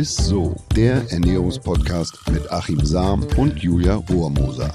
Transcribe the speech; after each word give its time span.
ist 0.00 0.16
so, 0.16 0.56
der 0.74 1.12
Ernährungspodcast 1.12 2.30
mit 2.32 2.50
Achim 2.50 2.82
Sam 2.82 3.22
und 3.36 3.62
Julia 3.62 3.96
Rohrmoser. 3.96 4.74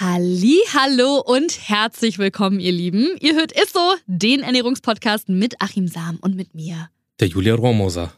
Halli, 0.00 0.56
hallo 0.72 1.22
und 1.26 1.68
herzlich 1.68 2.18
willkommen, 2.18 2.58
ihr 2.58 2.72
Lieben. 2.72 3.18
Ihr 3.20 3.34
hört 3.34 3.52
Isso, 3.52 3.96
den 4.06 4.40
Ernährungspodcast 4.40 5.28
mit 5.28 5.60
Achim 5.60 5.88
Sam 5.88 6.16
und 6.22 6.36
mit 6.36 6.54
mir. 6.54 6.88
Der 7.20 7.28
Julia 7.28 7.54
Rohrmoser. 7.54 8.14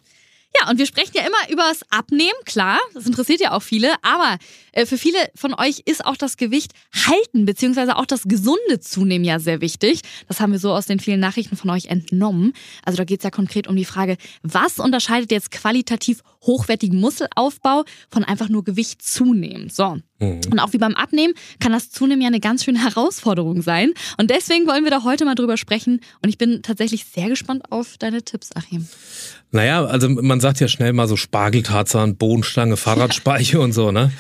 Ja, 0.59 0.69
und 0.69 0.79
wir 0.79 0.87
sprechen 0.87 1.13
ja 1.15 1.23
immer 1.23 1.51
über 1.51 1.63
das 1.63 1.83
Abnehmen, 1.91 2.39
klar, 2.45 2.79
das 2.93 3.07
interessiert 3.07 3.41
ja 3.41 3.53
auch 3.53 3.63
viele, 3.63 3.95
aber 4.03 4.37
äh, 4.73 4.85
für 4.85 4.99
viele 4.99 5.19
von 5.35 5.55
euch 5.55 5.83
ist 5.85 6.05
auch 6.05 6.17
das 6.17 6.37
Gewicht 6.37 6.73
halten, 7.07 7.45
beziehungsweise 7.45 7.97
auch 7.97 8.07
das 8.07 8.25
gesunde 8.25 8.81
Zunehmen 8.81 9.25
ja 9.25 9.39
sehr 9.39 9.61
wichtig. 9.61 10.01
Das 10.27 10.41
haben 10.41 10.53
wir 10.53 10.59
so 10.59 10.73
aus 10.73 10.87
den 10.87 10.99
vielen 10.99 11.21
Nachrichten 11.21 11.57
von 11.57 11.71
euch 11.71 11.87
entnommen. 11.87 12.53
Also 12.85 12.97
da 12.97 13.05
geht 13.05 13.21
es 13.21 13.25
ja 13.25 13.31
konkret 13.31 13.69
um 13.69 13.77
die 13.77 13.85
Frage, 13.85 14.17
was 14.43 14.79
unterscheidet 14.79 15.31
jetzt 15.31 15.51
qualitativ 15.53 16.23
hochwertigen 16.43 16.99
Muskelaufbau 17.01 17.85
von 18.11 18.25
einfach 18.25 18.49
nur 18.49 18.65
Gewicht 18.65 19.03
zunehmen? 19.03 19.71
So. 19.71 19.99
Mhm. 20.21 20.41
Und 20.51 20.59
auch 20.61 20.73
wie 20.73 20.79
beim 20.79 20.95
Abnehmen 20.95 21.35
kann 21.59 21.73
das 21.73 21.91
Zunehmen 21.91 22.23
ja 22.23 22.29
eine 22.29 22.41
ganz 22.41 22.65
schöne 22.65 22.83
Herausforderung 22.83 23.63
sein. 23.63 23.93
Und 24.19 24.31
deswegen 24.31 24.67
wollen 24.67 24.85
wir 24.85 24.91
da 24.91 25.03
heute 25.03 25.25
mal 25.25 25.35
drüber 25.35 25.57
sprechen. 25.57 26.01
Und 26.23 26.29
ich 26.29 26.39
bin 26.39 26.63
tatsächlich 26.63 27.07
sehr 27.07 27.29
gespannt 27.29 27.65
auf 27.71 27.97
deine 27.99 28.23
Tipps, 28.23 28.51
Achim. 28.55 28.87
Naja, 29.53 29.85
also 29.85 30.09
man 30.09 30.39
sagt 30.39 30.61
ja 30.61 30.69
schnell 30.69 30.93
mal 30.93 31.09
so 31.09 31.17
Spargeltarzan, 31.17 32.17
Bohnenstange, 32.17 32.77
Fahrradspeiche 32.77 33.59
und 33.61 33.73
so, 33.73 33.91
ne? 33.91 34.13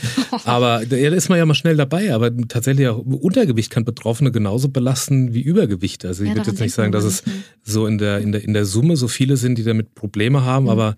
Aber 0.44 0.84
da 0.84 0.96
ist 0.96 1.28
man 1.28 1.38
ja 1.38 1.46
mal 1.46 1.54
schnell 1.54 1.76
dabei. 1.76 2.12
Aber 2.12 2.36
tatsächlich 2.48 2.88
auch 2.88 2.98
Untergewicht 2.98 3.70
kann 3.70 3.84
Betroffene 3.84 4.32
genauso 4.32 4.70
belasten 4.70 5.32
wie 5.32 5.42
Übergewicht. 5.42 6.04
Also 6.04 6.24
ich 6.24 6.30
ja, 6.30 6.36
würde 6.36 6.50
jetzt 6.50 6.60
nicht 6.60 6.74
sagen, 6.74 6.90
dass 6.90 7.04
es 7.04 7.22
so 7.62 7.86
in 7.86 7.98
der, 7.98 8.18
in 8.18 8.32
der, 8.32 8.42
in 8.42 8.54
der 8.54 8.64
Summe 8.64 8.96
so 8.96 9.06
viele 9.06 9.36
sind, 9.36 9.56
die 9.56 9.64
damit 9.64 9.94
Probleme 9.94 10.44
haben, 10.44 10.64
mhm. 10.64 10.70
aber 10.70 10.96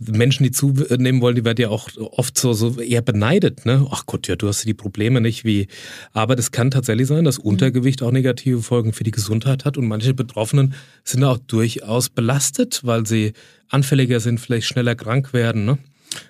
Menschen, 0.00 0.44
die 0.44 0.50
zunehmen 0.50 1.20
wollen, 1.20 1.36
die 1.36 1.44
werden 1.44 1.60
ja 1.60 1.68
auch 1.68 1.90
oft 1.96 2.38
so, 2.38 2.52
so 2.52 2.80
eher 2.80 3.02
beneidet. 3.02 3.66
Ne? 3.66 3.86
Ach 3.90 4.06
Gott, 4.06 4.28
ja, 4.28 4.36
du 4.36 4.48
hast 4.48 4.64
die 4.64 4.74
Probleme 4.74 5.20
nicht 5.20 5.44
wie. 5.44 5.68
Aber 6.12 6.36
das 6.36 6.50
kann 6.50 6.70
tatsächlich 6.70 7.06
sein, 7.06 7.24
dass 7.24 7.38
mhm. 7.38 7.44
Untergewicht 7.44 8.02
auch 8.02 8.10
negative 8.10 8.62
Folgen 8.62 8.92
für 8.92 9.04
die 9.04 9.10
Gesundheit 9.10 9.64
hat 9.64 9.76
und 9.76 9.86
manche 9.86 10.14
Betroffenen 10.14 10.74
sind 11.04 11.22
auch 11.24 11.38
durchaus 11.38 12.08
belastet, 12.08 12.80
weil 12.84 13.06
sie 13.06 13.34
anfälliger 13.68 14.20
sind, 14.20 14.40
vielleicht 14.40 14.66
schneller 14.66 14.94
krank 14.94 15.32
werden. 15.32 15.64
Ne? 15.64 15.78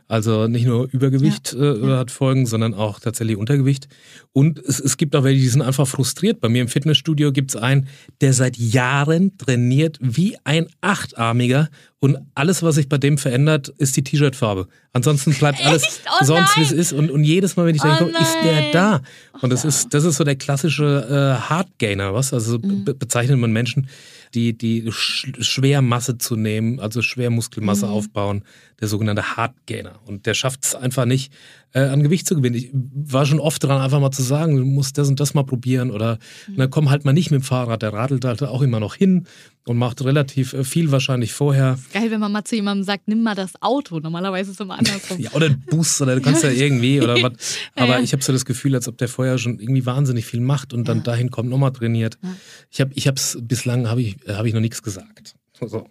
Also 0.09 0.49
nicht 0.49 0.67
nur 0.67 0.89
Übergewicht 0.91 1.53
ja. 1.53 1.75
Äh, 1.75 1.97
hat 1.99 2.11
Folgen, 2.11 2.47
sondern 2.47 2.75
auch 2.75 3.01
tatsächlich 3.01 3.37
Untergewicht. 3.37 3.89
Und 4.33 4.59
es, 4.59 4.81
es 4.81 4.97
gibt 4.97 5.15
auch 5.15 5.25
welche, 5.25 5.41
die 5.41 5.49
sind 5.49 5.63
einfach 5.63 5.87
frustriert. 5.87 6.41
Bei 6.41 6.49
mir 6.49 6.63
im 6.63 6.69
Fitnessstudio 6.69 7.33
gibt 7.33 7.51
es 7.51 7.57
einen, 7.57 7.89
der 8.21 8.33
seit 8.33 8.57
Jahren 8.57 9.37
trainiert 9.39 9.99
wie 10.01 10.37
ein 10.45 10.67
Achtarmiger. 10.81 11.69
Und 12.01 12.19
alles, 12.35 12.63
was 12.63 12.77
sich 12.77 12.89
bei 12.89 12.99
dem 12.99 13.19
verändert, 13.19 13.69
ist 13.79 13.97
die 13.97 14.03
T-Shirt-Farbe. 14.03 14.69
Ansonsten 14.93 15.35
bleibt 15.35 15.61
alles 15.65 16.01
oh 16.07 16.25
sonst, 16.25 16.57
wie 16.57 16.63
es 16.63 16.73
ist. 16.73 16.93
Und, 16.93 17.11
und 17.11 17.25
jedes 17.25 17.57
Mal, 17.57 17.67
wenn 17.67 17.75
ich 17.75 17.83
denke, 17.83 18.11
oh 18.13 18.23
ist 18.23 18.37
der 18.43 18.73
da? 18.73 19.03
Und 19.43 19.51
das 19.51 19.65
ist, 19.65 19.95
das 19.95 20.05
ist 20.05 20.17
so 20.17 20.25
der 20.25 20.37
klassische 20.37 21.39
äh, 21.39 21.49
Hardgainer, 21.49 22.15
was? 22.15 22.33
Also 22.33 22.59
mhm. 22.59 22.85
be 22.85 22.95
bezeichnet 22.95 23.39
man 23.39 23.53
Menschen, 23.53 23.89
die, 24.35 24.57
die 24.57 24.91
Schwermasse 24.91 26.19
zu 26.19 26.37
nehmen, 26.37 26.81
also 26.81 27.03
Schwermuskelmasse 27.03 27.87
mhm. 27.87 27.93
aufbauen, 27.93 28.45
der 28.81 28.89
sogenannte 28.89 29.37
Hardgainer. 29.37 30.01
Und 30.07 30.27
der 30.27 30.35
schafft 30.35 30.65
es 30.65 30.75
einfach 30.75 31.05
nicht, 31.05 31.33
äh, 31.73 31.81
an 31.81 32.03
Gewicht 32.03 32.27
zu 32.27 32.35
gewinnen. 32.35 32.57
Ich 32.57 32.71
war 32.73 33.27
schon 33.27 33.39
oft 33.39 33.63
dran, 33.63 33.81
einfach 33.81 34.01
mal 34.01 34.11
zu 34.11 34.23
sagen, 34.23 34.57
du 34.57 34.65
musst 34.65 34.99
das 34.99 35.09
und 35.09 35.21
das 35.21 35.35
mal 35.35 35.45
probieren 35.45 35.91
oder 35.91 36.19
mhm. 36.47 36.55
na, 36.57 36.67
komm 36.67 36.91
halt 36.91 37.05
mal 37.05 37.13
nicht 37.13 37.31
mit 37.31 37.43
dem 37.43 37.45
Fahrrad. 37.45 37.83
Der 37.83 37.93
radelt 37.93 38.25
halt 38.25 38.43
auch 38.43 38.63
immer 38.63 38.81
noch 38.81 38.95
hin 38.95 39.27
und 39.67 39.77
macht 39.77 40.03
relativ 40.03 40.53
äh, 40.53 40.65
viel 40.65 40.91
wahrscheinlich 40.91 41.33
vorher. 41.33 41.79
Geil, 41.93 42.11
wenn 42.11 42.21
man 42.21 42.33
mal 42.33 42.45
zu 42.45 42.57
jemandem 42.57 42.85
sagt, 42.85 43.07
nimm 43.07 43.23
mal 43.23 43.35
das 43.35 43.53
Auto. 43.63 44.01
Normalerweise 44.01 44.51
ist 44.51 44.57
es 44.57 44.61
immer 44.61 44.79
andersrum. 44.79 45.19
ja, 45.21 45.31
oder 45.33 45.47
ein 45.47 45.61
Bus 45.69 46.01
oder 46.01 46.17
du 46.17 46.23
kannst 46.23 46.43
ja 46.43 46.51
irgendwie 46.51 47.01
oder 47.01 47.23
was. 47.23 47.33
Aber 47.77 47.99
ja. 47.99 48.01
ich 48.01 48.13
habe 48.13 48.23
so 48.23 48.33
das 48.33 48.45
Gefühl, 48.45 48.75
als 48.75 48.89
ob 48.89 48.99
der 48.99 49.09
vorher 49.09 49.39
schon 49.39 49.61
irgendwie 49.61 49.87
wahnsinnig 49.87 50.27
viel 50.27 50.41
macht 50.41 50.73
und 50.73 50.89
dann 50.89 50.99
ja. 50.99 51.05
dahin 51.05 51.31
kommt, 51.31 51.51
nochmal 51.51 51.73
trainiert. 51.73 52.19
Ja. 52.23 52.37
Ich 52.71 52.81
habe 52.81 52.91
ich 52.95 53.07
hab's 53.07 53.39
bislang 53.41 53.89
habe 53.89 54.03
ich, 54.03 54.17
hab 54.27 54.45
ich 54.47 54.55
noch 54.55 54.61
nichts 54.61 54.83
gesagt. 54.83 55.37
So. 55.71 55.87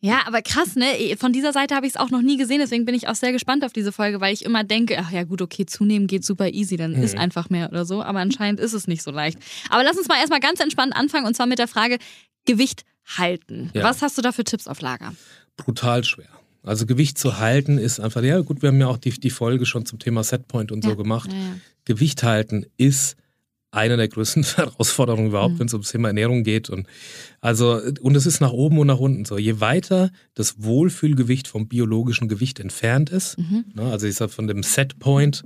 Ja, 0.00 0.22
aber 0.26 0.42
krass, 0.42 0.74
ne? 0.74 1.16
Von 1.16 1.32
dieser 1.32 1.52
Seite 1.52 1.74
habe 1.76 1.86
ich 1.86 1.92
es 1.94 1.96
auch 1.96 2.10
noch 2.10 2.22
nie 2.22 2.36
gesehen, 2.36 2.58
deswegen 2.58 2.84
bin 2.84 2.94
ich 2.94 3.08
auch 3.08 3.14
sehr 3.14 3.32
gespannt 3.32 3.64
auf 3.64 3.72
diese 3.72 3.92
Folge, 3.92 4.20
weil 4.20 4.34
ich 4.34 4.44
immer 4.44 4.64
denke, 4.64 4.98
ach 4.98 5.12
ja, 5.12 5.22
gut, 5.22 5.40
okay, 5.40 5.64
zunehmen 5.64 6.08
geht 6.08 6.24
super 6.24 6.48
easy, 6.50 6.76
dann 6.76 6.96
mhm. 6.96 7.02
ist 7.02 7.16
einfach 7.16 7.48
mehr 7.48 7.70
oder 7.70 7.84
so, 7.84 8.02
aber 8.02 8.18
anscheinend 8.18 8.58
ist 8.58 8.72
es 8.72 8.88
nicht 8.88 9.02
so 9.02 9.10
leicht. 9.10 9.38
Aber 9.70 9.84
lass 9.84 9.96
uns 9.96 10.08
mal 10.08 10.18
erstmal 10.18 10.40
ganz 10.40 10.60
entspannt 10.60 10.94
anfangen 10.94 11.26
und 11.26 11.34
zwar 11.34 11.46
mit 11.46 11.58
der 11.58 11.68
Frage 11.68 11.98
Gewicht 12.44 12.84
halten. 13.06 13.70
Ja. 13.74 13.84
Was 13.84 14.02
hast 14.02 14.18
du 14.18 14.22
da 14.22 14.32
für 14.32 14.44
Tipps 14.44 14.66
auf 14.66 14.80
Lager? 14.80 15.14
Brutal 15.56 16.04
schwer. 16.04 16.28
Also 16.64 16.86
Gewicht 16.86 17.18
zu 17.18 17.38
halten 17.38 17.78
ist 17.78 17.98
einfach, 17.98 18.22
ja 18.22 18.40
gut, 18.40 18.62
wir 18.62 18.68
haben 18.68 18.80
ja 18.80 18.86
auch 18.86 18.98
die, 18.98 19.10
die 19.10 19.30
Folge 19.30 19.66
schon 19.66 19.86
zum 19.86 19.98
Thema 19.98 20.22
Setpoint 20.22 20.70
und 20.70 20.84
ja. 20.84 20.90
so 20.90 20.96
gemacht. 20.96 21.32
Ja, 21.32 21.56
Gewicht 21.84 22.22
halten 22.22 22.66
ist 22.76 23.16
eine 23.72 23.96
der 23.96 24.08
größten 24.08 24.44
Herausforderungen 24.56 25.28
überhaupt, 25.28 25.54
mhm. 25.54 25.58
wenn 25.60 25.66
es 25.66 25.72
ums 25.72 25.90
Thema 25.90 26.08
Ernährung 26.08 26.44
geht. 26.44 26.70
Und 26.70 26.86
also, 27.40 27.80
und 28.00 28.14
es 28.14 28.26
ist 28.26 28.40
nach 28.40 28.52
oben 28.52 28.78
und 28.78 28.86
nach 28.86 29.00
unten 29.00 29.24
so. 29.24 29.38
Je 29.38 29.60
weiter 29.60 30.10
das 30.34 30.62
Wohlfühlgewicht 30.62 31.48
vom 31.48 31.66
biologischen 31.66 32.28
Gewicht 32.28 32.60
entfernt 32.60 33.10
ist, 33.10 33.38
mhm. 33.38 33.64
ne, 33.74 33.82
also 33.90 34.06
ich 34.06 34.14
sage 34.14 34.30
von 34.30 34.46
dem 34.46 34.62
Setpoint, 34.62 35.42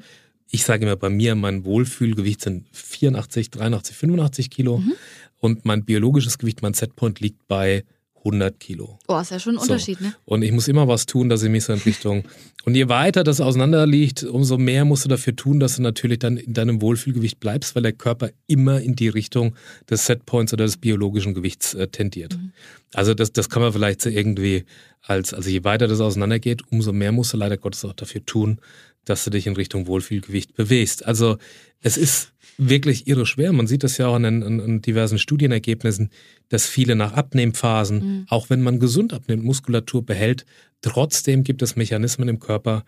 ich 0.50 0.64
sage 0.64 0.84
immer 0.84 0.96
bei 0.96 1.08
mir, 1.08 1.34
mein 1.34 1.64
Wohlfühlgewicht 1.64 2.40
sind 2.42 2.66
84, 2.72 3.50
83, 3.50 3.96
85 3.96 4.50
Kilo 4.50 4.78
mhm. 4.78 4.92
und 5.38 5.64
mein 5.64 5.84
biologisches 5.84 6.38
Gewicht, 6.38 6.62
mein 6.62 6.74
Setpoint 6.74 7.20
liegt 7.20 7.46
bei 7.48 7.84
100 8.18 8.58
Kilo. 8.58 8.98
Oh, 9.06 9.18
ist 9.18 9.30
ja 9.30 9.38
schon 9.38 9.54
ein 9.54 9.58
so. 9.58 9.62
Unterschied, 9.62 10.00
ne? 10.00 10.14
Und 10.24 10.42
ich 10.42 10.52
muss 10.52 10.68
immer 10.68 10.88
was 10.88 11.06
tun, 11.06 11.28
dass 11.28 11.42
ich 11.42 11.50
mich 11.50 11.64
so 11.64 11.72
in 11.72 11.78
Richtung. 11.80 12.24
und 12.64 12.74
je 12.74 12.88
weiter 12.88 13.22
das 13.24 13.40
auseinander 13.40 13.86
liegt, 13.86 14.24
umso 14.24 14.58
mehr 14.58 14.84
musst 14.84 15.04
du 15.04 15.08
dafür 15.08 15.36
tun, 15.36 15.60
dass 15.60 15.76
du 15.76 15.82
natürlich 15.82 16.18
dann 16.18 16.36
in 16.36 16.52
deinem 16.52 16.82
Wohlfühlgewicht 16.82 17.38
bleibst, 17.38 17.74
weil 17.74 17.82
der 17.82 17.92
Körper 17.92 18.30
immer 18.46 18.80
in 18.80 18.96
die 18.96 19.08
Richtung 19.08 19.54
des 19.88 20.06
Setpoints 20.06 20.52
oder 20.52 20.64
des 20.64 20.76
biologischen 20.76 21.34
Gewichts 21.34 21.74
äh, 21.74 21.88
tendiert. 21.88 22.36
Mhm. 22.36 22.52
Also 22.94 23.14
das, 23.14 23.32
das 23.32 23.48
kann 23.48 23.62
man 23.62 23.72
vielleicht 23.72 24.02
so 24.02 24.10
irgendwie 24.10 24.64
als, 25.02 25.32
also 25.32 25.48
je 25.48 25.62
weiter 25.64 25.86
das 25.86 26.00
auseinandergeht, 26.00 26.62
umso 26.70 26.92
mehr 26.92 27.12
musst 27.12 27.32
du 27.32 27.36
leider 27.36 27.56
Gottes 27.56 27.84
auch 27.84 27.92
dafür 27.92 28.24
tun, 28.26 28.60
dass 29.04 29.24
du 29.24 29.30
dich 29.30 29.46
in 29.46 29.54
Richtung 29.54 29.86
Wohlfühlgewicht 29.86 30.54
bewegst. 30.54 31.06
Also 31.06 31.38
es 31.80 31.96
ist 31.96 32.32
wirklich 32.58 33.06
irre 33.06 33.26
schwer. 33.26 33.52
Man 33.52 33.66
sieht 33.66 33.84
das 33.84 33.98
ja 33.98 34.08
auch 34.08 34.16
in, 34.16 34.24
in, 34.24 34.60
in 34.60 34.82
diversen 34.82 35.18
Studienergebnissen, 35.18 36.10
dass 36.48 36.66
viele 36.66 36.96
nach 36.96 37.12
Abnehmphasen, 37.12 37.98
mhm. 37.98 38.26
auch 38.28 38.50
wenn 38.50 38.62
man 38.62 38.80
gesund 38.80 39.12
abnimmt, 39.12 39.44
Muskulatur 39.44 40.04
behält, 40.04 40.44
trotzdem 40.80 41.44
gibt 41.44 41.62
es 41.62 41.76
Mechanismen 41.76 42.28
im 42.28 42.40
Körper, 42.40 42.84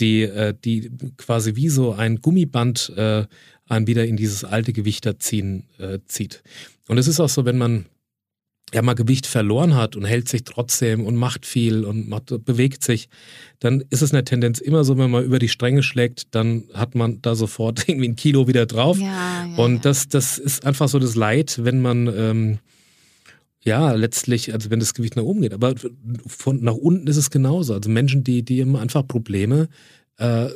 die, 0.00 0.22
äh, 0.22 0.54
die 0.64 0.90
quasi 1.16 1.56
wie 1.56 1.68
so 1.68 1.92
ein 1.92 2.16
Gummiband 2.16 2.92
äh, 2.96 3.26
einen 3.68 3.86
wieder 3.86 4.04
in 4.04 4.16
dieses 4.16 4.44
alte 4.44 4.72
Gewicht 4.72 5.08
ziehen, 5.18 5.64
äh, 5.78 5.98
zieht. 6.06 6.42
Und 6.88 6.98
es 6.98 7.06
ist 7.06 7.20
auch 7.20 7.28
so, 7.28 7.44
wenn 7.44 7.58
man 7.58 7.86
ja 8.74 8.82
mal 8.82 8.94
Gewicht 8.94 9.26
verloren 9.26 9.74
hat 9.74 9.96
und 9.96 10.04
hält 10.04 10.28
sich 10.28 10.44
trotzdem 10.44 11.04
und 11.04 11.16
macht 11.16 11.46
viel 11.46 11.84
und 11.84 12.08
macht, 12.08 12.32
bewegt 12.44 12.82
sich, 12.84 13.08
dann 13.58 13.84
ist 13.90 14.02
es 14.02 14.12
eine 14.12 14.24
Tendenz 14.24 14.60
immer 14.60 14.84
so, 14.84 14.98
wenn 14.98 15.10
man 15.10 15.24
über 15.24 15.38
die 15.38 15.48
Stränge 15.48 15.82
schlägt, 15.82 16.34
dann 16.34 16.64
hat 16.72 16.94
man 16.94 17.20
da 17.22 17.34
sofort 17.34 17.86
irgendwie 17.88 18.08
ein 18.08 18.16
Kilo 18.16 18.48
wieder 18.48 18.66
drauf. 18.66 18.98
Ja, 18.98 19.46
ja, 19.46 19.56
und 19.56 19.84
das, 19.84 20.08
das 20.08 20.38
ist 20.38 20.64
einfach 20.64 20.88
so 20.88 20.98
das 20.98 21.14
Leid, 21.14 21.60
wenn 21.62 21.80
man 21.80 22.06
ähm, 22.16 22.58
ja 23.62 23.92
letztlich, 23.92 24.52
also 24.52 24.70
wenn 24.70 24.80
das 24.80 24.94
Gewicht 24.94 25.16
nach 25.16 25.22
oben 25.22 25.42
geht. 25.42 25.54
Aber 25.54 25.74
von 26.26 26.62
nach 26.62 26.74
unten 26.74 27.06
ist 27.06 27.16
es 27.16 27.30
genauso. 27.30 27.74
Also 27.74 27.90
Menschen, 27.90 28.24
die, 28.24 28.42
die 28.42 28.60
haben 28.62 28.76
einfach 28.76 29.06
Probleme, 29.06 29.68
äh, 30.22 30.48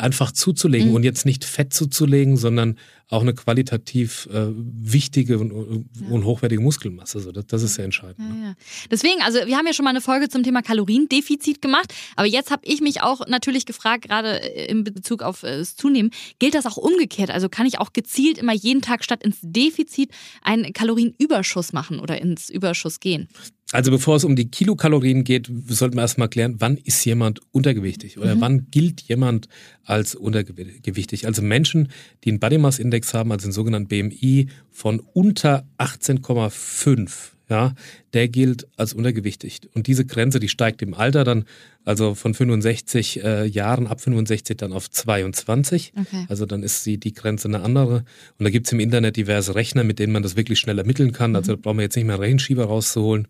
einfach 0.00 0.32
zuzulegen 0.32 0.90
mhm. 0.90 0.96
und 0.96 1.02
jetzt 1.02 1.24
nicht 1.24 1.46
Fett 1.46 1.72
zuzulegen, 1.72 2.36
sondern 2.36 2.76
auch 3.08 3.22
eine 3.22 3.32
qualitativ 3.32 4.28
äh, 4.32 4.48
wichtige 4.54 5.38
und, 5.38 5.50
ja. 5.50 6.08
und, 6.08 6.24
hochwertige 6.24 6.60
Muskelmasse. 6.60 7.18
Also 7.18 7.32
das, 7.32 7.46
das 7.46 7.62
ist 7.62 7.74
sehr 7.74 7.86
entscheidend. 7.86 8.18
Ja, 8.18 8.34
ne? 8.34 8.44
ja. 8.48 8.54
Deswegen, 8.90 9.22
also 9.22 9.38
wir 9.46 9.56
haben 9.56 9.66
ja 9.66 9.72
schon 9.72 9.84
mal 9.84 9.90
eine 9.90 10.00
Folge 10.02 10.28
zum 10.28 10.42
Thema 10.42 10.60
Kaloriendefizit 10.62 11.62
gemacht, 11.62 11.94
aber 12.16 12.26
jetzt 12.26 12.50
habe 12.50 12.62
ich 12.66 12.80
mich 12.80 13.02
auch 13.02 13.26
natürlich 13.26 13.64
gefragt, 13.64 14.04
gerade 14.04 14.42
äh, 14.42 14.66
in 14.66 14.84
Bezug 14.84 15.22
auf 15.22 15.42
äh, 15.42 15.58
das 15.58 15.76
Zunehmen, 15.76 16.10
gilt 16.38 16.54
das 16.54 16.66
auch 16.66 16.76
umgekehrt? 16.76 17.30
Also 17.30 17.48
kann 17.48 17.66
ich 17.66 17.78
auch 17.78 17.92
gezielt 17.92 18.36
immer 18.36 18.52
jeden 18.52 18.82
Tag 18.82 19.04
statt 19.04 19.22
ins 19.22 19.38
Defizit 19.40 20.10
einen 20.42 20.72
Kalorienüberschuss 20.72 21.72
machen 21.72 22.00
oder 22.00 22.20
ins 22.20 22.50
Überschuss 22.50 23.00
gehen? 23.00 23.28
Also 23.74 23.90
bevor 23.90 24.14
es 24.14 24.22
um 24.22 24.36
die 24.36 24.48
Kilokalorien 24.48 25.24
geht, 25.24 25.50
sollten 25.66 25.96
wir 25.96 26.02
erstmal 26.02 26.28
klären, 26.28 26.54
wann 26.60 26.76
ist 26.76 27.04
jemand 27.04 27.40
untergewichtig 27.50 28.18
oder 28.18 28.36
mhm. 28.36 28.40
wann 28.40 28.70
gilt 28.70 29.00
jemand 29.00 29.48
als 29.82 30.14
untergewichtig. 30.14 31.26
Also 31.26 31.42
Menschen, 31.42 31.88
die 32.22 32.28
einen 32.28 32.38
Body 32.38 32.58
Mass 32.58 32.78
Index 32.78 33.12
haben, 33.14 33.32
also 33.32 33.46
einen 33.46 33.52
sogenannten 33.52 33.88
BMI 33.88 34.46
von 34.70 35.00
unter 35.12 35.66
18,5, 35.78 37.32
ja, 37.48 37.74
der 38.14 38.28
gilt 38.28 38.66
als 38.76 38.94
untergewichtig. 38.94 39.60
Und 39.74 39.86
diese 39.86 40.06
Grenze, 40.06 40.40
die 40.40 40.48
steigt 40.48 40.80
im 40.82 40.94
Alter 40.94 41.24
dann, 41.24 41.44
also 41.84 42.14
von 42.14 42.32
65 42.32 43.22
äh, 43.22 43.44
Jahren 43.44 43.86
ab 43.86 44.00
65 44.00 44.56
dann 44.56 44.72
auf 44.72 44.90
22. 44.90 45.92
Okay. 45.98 46.24
Also 46.28 46.46
dann 46.46 46.62
ist 46.62 46.86
die, 46.86 46.98
die 46.98 47.12
Grenze 47.12 47.48
eine 47.48 47.60
andere. 47.60 48.04
Und 48.38 48.44
da 48.44 48.50
gibt 48.50 48.66
es 48.66 48.72
im 48.72 48.80
Internet 48.80 49.16
diverse 49.16 49.54
Rechner, 49.54 49.84
mit 49.84 49.98
denen 49.98 50.12
man 50.12 50.22
das 50.22 50.36
wirklich 50.36 50.58
schnell 50.58 50.78
ermitteln 50.78 51.12
kann. 51.12 51.36
Also 51.36 51.52
mhm. 51.52 51.56
da 51.56 51.62
braucht 51.62 51.76
man 51.76 51.82
jetzt 51.82 51.96
nicht 51.96 52.06
mehr 52.06 52.14
einen 52.14 52.24
Rechenschieber 52.24 52.64
rauszuholen. 52.64 53.28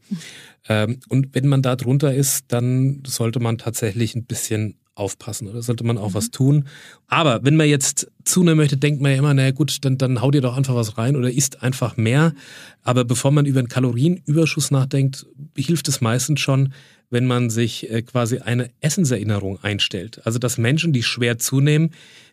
Ähm, 0.68 1.00
und 1.08 1.34
wenn 1.34 1.48
man 1.48 1.62
da 1.62 1.74
drunter 1.74 2.14
ist, 2.14 2.46
dann 2.48 3.02
sollte 3.06 3.40
man 3.40 3.58
tatsächlich 3.58 4.14
ein 4.14 4.24
bisschen 4.24 4.76
aufpassen 4.94 5.48
oder 5.48 5.62
sollte 5.62 5.84
man 5.84 5.98
auch 5.98 6.10
mhm. 6.10 6.14
was 6.14 6.30
tun. 6.30 6.64
Aber 7.08 7.44
wenn 7.44 7.56
man 7.56 7.68
jetzt 7.68 8.10
zunehmen 8.24 8.58
möchte, 8.58 8.76
denkt 8.76 9.02
man 9.02 9.12
ja 9.12 9.18
immer, 9.18 9.34
naja 9.34 9.50
gut, 9.50 9.84
dann, 9.84 9.98
dann 9.98 10.20
hau 10.20 10.30
dir 10.30 10.40
doch 10.40 10.56
einfach 10.56 10.74
was 10.74 10.96
rein 10.98 11.16
oder 11.16 11.30
isst 11.30 11.62
einfach 11.62 11.96
mehr. 11.96 12.34
Aber 12.82 13.04
bevor 13.04 13.30
man 13.30 13.46
über 13.46 13.58
einen 13.58 13.68
Kalorienüberschuss 13.68 14.70
nachdenkt, 14.70 15.26
hilft 15.56 15.88
es 15.88 16.00
meistens 16.00 16.40
schon, 16.40 16.72
wenn 17.10 17.26
man 17.26 17.50
sich 17.50 17.90
äh, 17.90 18.02
quasi 18.02 18.38
eine 18.38 18.70
Essenserinnerung 18.80 19.62
einstellt. 19.62 20.20
Also 20.24 20.38
dass 20.38 20.58
Menschen, 20.58 20.92
die 20.92 21.02
schwer 21.02 21.38
zunehmen, 21.38 21.90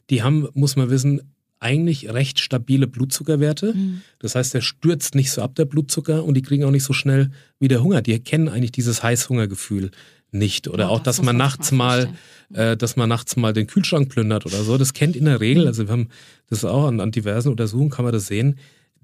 die 0.10 0.24
haben, 0.24 0.48
muss 0.54 0.76
man 0.76 0.90
wissen, 0.90 1.22
eigentlich 1.60 2.12
recht 2.12 2.40
stabile 2.40 2.88
Blutzuckerwerte. 2.88 3.74
Mhm. 3.76 4.02
Das 4.20 4.34
heißt, 4.36 4.54
der 4.54 4.62
stürzt 4.62 5.14
nicht 5.14 5.32
so 5.32 5.44
ab, 5.44 5.56
der 5.56 5.66
Blutzucker, 5.66 6.24
und 6.24 6.34
die 6.34 6.42
kriegen 6.42 6.64
auch 6.64 6.72
nicht 6.72 6.84
so 6.84 6.94
schnell 6.94 7.30
wieder 7.60 7.84
Hunger. 7.84 8.02
Die 8.02 8.14
erkennen 8.14 8.50
eigentlich 8.50 8.72
dieses 8.72 9.04
Heißhungergefühl 9.04 9.92
nicht. 10.32 10.68
Oder 10.68 10.86
ja, 10.86 10.90
auch, 10.90 11.00
das 11.00 11.18
dass 11.18 11.26
man 11.26 11.38
nachts 11.38 11.72
mal, 11.72 12.10
äh, 12.54 12.78
dass 12.78 12.96
man 12.96 13.10
nachts 13.10 13.36
mal 13.36 13.54
den 13.54 13.68
Kühlschrank 13.68 14.10
plündert 14.10 14.46
oder 14.46 14.64
so. 14.64 14.78
Das 14.78 14.94
kennt 14.94 15.16
in 15.16 15.26
der 15.26 15.40
Regel, 15.40 15.68
also 15.68 15.86
wir 15.88 15.92
haben 15.92 16.10
das 16.50 16.66
auch 16.66 16.88
an, 16.88 17.00
an 17.00 17.12
diversen 17.12 17.50
Untersuchungen, 17.50 17.90
kann 17.90 18.06
man 18.06 18.14
das 18.14 18.28
sehen. 18.28 18.58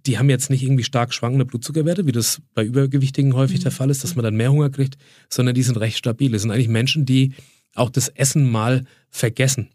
Die 0.06 0.18
haben 0.18 0.30
jetzt 0.30 0.50
nicht 0.50 0.64
irgendwie 0.64 0.84
stark 0.84 1.14
schwankende 1.14 1.46
Blutzuckerwerte, 1.46 2.06
wie 2.06 2.14
das 2.14 2.42
bei 2.54 2.64
Übergewichtigen 2.64 3.34
häufig 3.34 3.60
mhm. 3.60 3.64
der 3.64 3.72
Fall 3.72 3.90
ist, 3.90 4.04
dass 4.04 4.16
man 4.16 4.24
dann 4.24 4.36
mehr 4.36 4.52
Hunger 4.52 4.70
kriegt, 4.70 4.98
sondern 5.30 5.54
die 5.54 5.64
sind 5.64 5.78
recht 5.78 5.98
stabil. 5.98 6.32
Das 6.32 6.44
sind 6.44 6.52
eigentlich 6.52 6.70
Menschen, 6.70 7.06
die 7.06 7.34
auch 7.76 7.90
das 7.90 8.08
Essen 8.10 8.50
mal 8.50 8.86
vergessen 9.10 9.70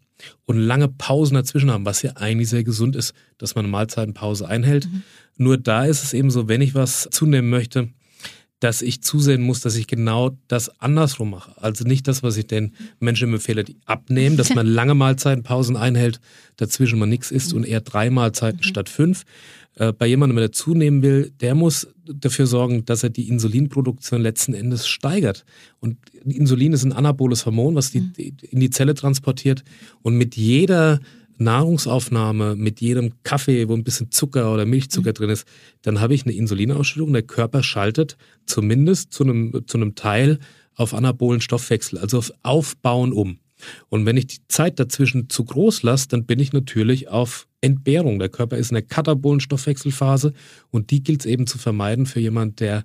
und 0.45 0.57
lange 0.57 0.87
Pausen 0.87 1.35
dazwischen 1.35 1.71
haben, 1.71 1.85
was 1.85 2.01
ja 2.01 2.13
eigentlich 2.15 2.49
sehr 2.49 2.63
gesund 2.63 2.95
ist, 2.95 3.13
dass 3.37 3.55
man 3.55 3.65
eine 3.65 3.71
Mahlzeitenpause 3.71 4.47
einhält. 4.47 4.87
Mhm. 4.91 5.03
Nur 5.37 5.57
da 5.57 5.85
ist 5.85 6.03
es 6.03 6.13
eben 6.13 6.31
so, 6.31 6.47
wenn 6.47 6.61
ich 6.61 6.75
was 6.75 7.07
zunehmen 7.11 7.49
möchte, 7.49 7.89
dass 8.63 8.81
ich 8.81 9.01
zusehen 9.01 9.41
muss, 9.41 9.59
dass 9.59 9.75
ich 9.75 9.87
genau 9.87 10.37
das 10.47 10.79
andersrum 10.79 11.31
mache. 11.31 11.51
Also 11.61 11.83
nicht 11.83 12.07
das, 12.07 12.23
was 12.23 12.37
ich 12.37 12.47
den 12.47 12.71
Menschen 13.01 13.33
empfehle, 13.33 13.65
die 13.65 13.75
abnehmen, 13.85 14.37
dass 14.37 14.55
man 14.55 14.65
lange 14.79 14.95
Mahlzeitenpausen 14.95 15.75
einhält, 15.75 16.21
dazwischen 16.55 16.97
man 16.97 17.09
nichts 17.09 17.29
isst 17.29 17.53
und 17.53 17.65
eher 17.65 17.81
drei 17.81 18.09
Mahlzeiten 18.09 18.59
mhm. 18.59 18.63
statt 18.63 18.87
fünf. 18.87 19.25
Äh, 19.75 19.91
bei 19.91 20.07
jemandem, 20.07 20.37
der 20.37 20.53
zunehmen 20.53 21.01
will, 21.01 21.33
der 21.41 21.55
muss 21.55 21.89
dafür 22.05 22.47
sorgen, 22.47 22.85
dass 22.85 23.03
er 23.03 23.09
die 23.09 23.27
Insulinproduktion 23.27 24.21
letzten 24.21 24.53
Endes 24.53 24.87
steigert. 24.87 25.43
Und 25.81 25.97
Insulin 26.23 26.71
ist 26.71 26.85
ein 26.85 26.93
anaboles 26.93 27.45
Hormon, 27.45 27.75
was 27.75 27.91
die, 27.91 27.99
mhm. 27.99 28.13
in 28.49 28.61
die 28.61 28.69
Zelle 28.69 28.93
transportiert. 28.93 29.65
Und 30.03 30.15
mit 30.15 30.37
jeder 30.37 31.01
Nahrungsaufnahme 31.37 32.55
mit 32.55 32.81
jedem 32.81 33.13
Kaffee, 33.23 33.67
wo 33.67 33.73
ein 33.73 33.83
bisschen 33.83 34.11
Zucker 34.11 34.53
oder 34.53 34.65
Milchzucker 34.65 35.09
mhm. 35.09 35.13
drin 35.13 35.29
ist, 35.29 35.47
dann 35.81 35.99
habe 35.99 36.13
ich 36.13 36.25
eine 36.25 36.33
Insulinausschüttung. 36.33 37.13
Der 37.13 37.23
Körper 37.23 37.63
schaltet 37.63 38.17
zumindest 38.45 39.13
zu 39.13 39.23
einem, 39.23 39.63
zu 39.67 39.77
einem 39.77 39.95
Teil 39.95 40.39
auf 40.75 40.93
anabolen 40.93 41.41
Stoffwechsel, 41.41 41.99
also 41.99 42.17
auf 42.17 42.31
Aufbauen 42.43 43.13
um. 43.13 43.39
Und 43.89 44.05
wenn 44.05 44.17
ich 44.17 44.27
die 44.27 44.47
Zeit 44.47 44.79
dazwischen 44.79 45.29
zu 45.29 45.45
groß 45.45 45.83
lasse, 45.83 46.07
dann 46.09 46.25
bin 46.25 46.39
ich 46.39 46.53
natürlich 46.53 47.07
auf 47.07 47.47
Entbehrung. 47.61 48.19
Der 48.19 48.29
Körper 48.29 48.57
ist 48.57 48.71
in 48.71 48.75
der 48.75 48.83
katabolen 48.83 49.39
Stoffwechselphase 49.39 50.33
und 50.69 50.91
die 50.91 51.03
gilt 51.03 51.21
es 51.21 51.25
eben 51.25 51.47
zu 51.47 51.57
vermeiden 51.57 52.05
für 52.05 52.19
jemanden, 52.19 52.57
der 52.57 52.83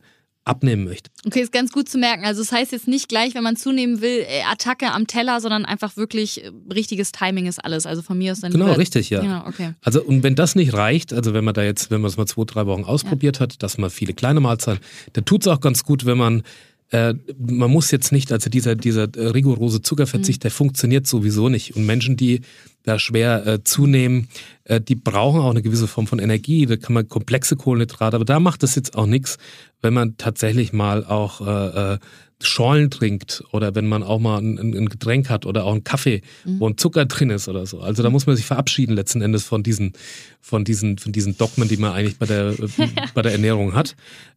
abnehmen 0.49 0.85
möchte. 0.85 1.11
Okay, 1.27 1.41
ist 1.41 1.53
ganz 1.53 1.73
gut 1.73 1.89
zu 1.89 1.99
merken. 1.99 2.25
Also 2.25 2.41
es 2.41 2.49
das 2.49 2.59
heißt 2.59 2.73
jetzt 2.73 2.89
nicht 2.89 3.09
gleich, 3.09 3.35
wenn 3.35 3.43
man 3.43 3.56
zunehmen 3.56 4.00
will, 4.00 4.25
äh, 4.27 4.43
Attacke 4.50 4.93
am 4.93 5.06
Teller, 5.06 5.41
sondern 5.41 5.65
einfach 5.65 5.97
wirklich 5.97 6.45
äh, 6.45 6.50
richtiges 6.73 7.12
Timing 7.12 7.47
ist 7.47 7.65
alles. 7.65 7.87
Also 7.87 8.03
von 8.03 8.19
mir 8.19 8.33
aus 8.33 8.41
dann. 8.41 8.53
Genau, 8.53 8.73
richtig, 8.73 9.11
ja. 9.11 9.23
ja 9.23 9.47
okay. 9.47 9.75
Also 9.83 10.03
und 10.03 10.23
wenn 10.23 10.35
das 10.35 10.55
nicht 10.55 10.73
reicht, 10.73 11.12
also 11.12 11.35
wenn 11.35 11.45
man 11.45 11.55
da 11.55 11.62
jetzt, 11.62 11.91
wenn 11.91 12.00
man 12.00 12.09
es 12.09 12.17
mal 12.17 12.27
zwei, 12.27 12.45
drei 12.45 12.67
Wochen 12.67 12.85
ausprobiert 12.85 13.37
ja. 13.37 13.43
hat, 13.43 13.62
dass 13.62 13.79
man 13.79 13.91
viele 13.91 14.15
kleine 14.15 14.41
Mahlzeiten, 14.41 14.83
dann 15.12 15.25
tut 15.25 15.43
es 15.43 15.49
auch 15.49 15.61
ganz 15.61 15.85
gut, 15.85 16.06
wenn 16.06 16.19
man 16.19 16.43
äh, 16.91 17.15
man 17.39 17.71
muss 17.71 17.91
jetzt 17.91 18.12
nicht, 18.12 18.33
also 18.33 18.49
dieser, 18.49 18.75
dieser 18.75 19.09
rigorose 19.15 19.83
Zuckerverzicht, 19.83 20.41
mhm. 20.41 20.43
der 20.43 20.51
funktioniert 20.51 21.06
sowieso 21.06 21.51
nicht. 21.51 21.77
Und 21.77 21.85
Menschen, 21.85 22.17
die 22.17 22.41
da 22.88 22.99
schwer 22.99 23.46
äh, 23.46 23.62
zunehmen, 23.62 24.29
äh, 24.64 24.81
die 24.81 24.94
brauchen 24.94 25.40
auch 25.40 25.50
eine 25.50 25.62
gewisse 25.62 25.87
Form 25.87 26.06
von 26.06 26.19
Energie. 26.19 26.67
Da 26.67 26.76
kann 26.76 26.94
man 26.94 27.08
komplexe 27.08 27.56
Kohlenhydrate, 27.56 28.17
aber 28.17 28.25
da 28.25 28.40
macht 28.40 28.62
es 28.62 28.75
jetzt 28.75 28.96
auch 28.96 29.06
nichts, 29.06 29.38
wenn 29.82 29.94
man 29.94 30.17
tatsächlich 30.17 30.73
mal 30.73 31.05
auch 31.05 31.46
äh, 31.46 31.94
äh, 31.94 31.99
Schorlen 32.40 32.88
trinkt 32.90 33.43
oder 33.50 33.75
wenn 33.75 33.88
man 33.88 34.05
auch 34.05 34.20
mal 34.20 34.38
ein, 34.38 34.58
ein 34.58 34.88
Getränk 34.88 35.29
hat 35.29 35.44
oder 35.44 35.64
auch 35.64 35.73
einen 35.73 35.82
Kaffee, 35.82 36.23
mhm. 36.44 36.61
wo 36.61 36.69
ein 36.69 36.79
Zucker 36.79 37.05
drin 37.05 37.31
ist 37.31 37.49
oder 37.49 37.67
so. 37.67 37.81
Also 37.81 38.02
da 38.02 38.11
muss 38.11 38.26
man 38.26 38.37
sich 38.37 38.46
verabschieden 38.46 38.94
letzten 38.94 39.23
Endes 39.23 39.44
von 39.44 39.64
diesen, 39.64 39.93
von 40.41 40.64
diesen, 40.64 40.99
von 40.99 41.11
diesen 41.11 41.37
Dogmen, 41.37 41.69
die 41.69 41.79
man 41.79 41.93
eigentlich 41.93 42.19
bei 42.19 42.26
der, 42.26 42.55
bei 43.14 43.23
der 43.23 43.32
Ernährung 43.32 43.75
hat, 43.75 43.96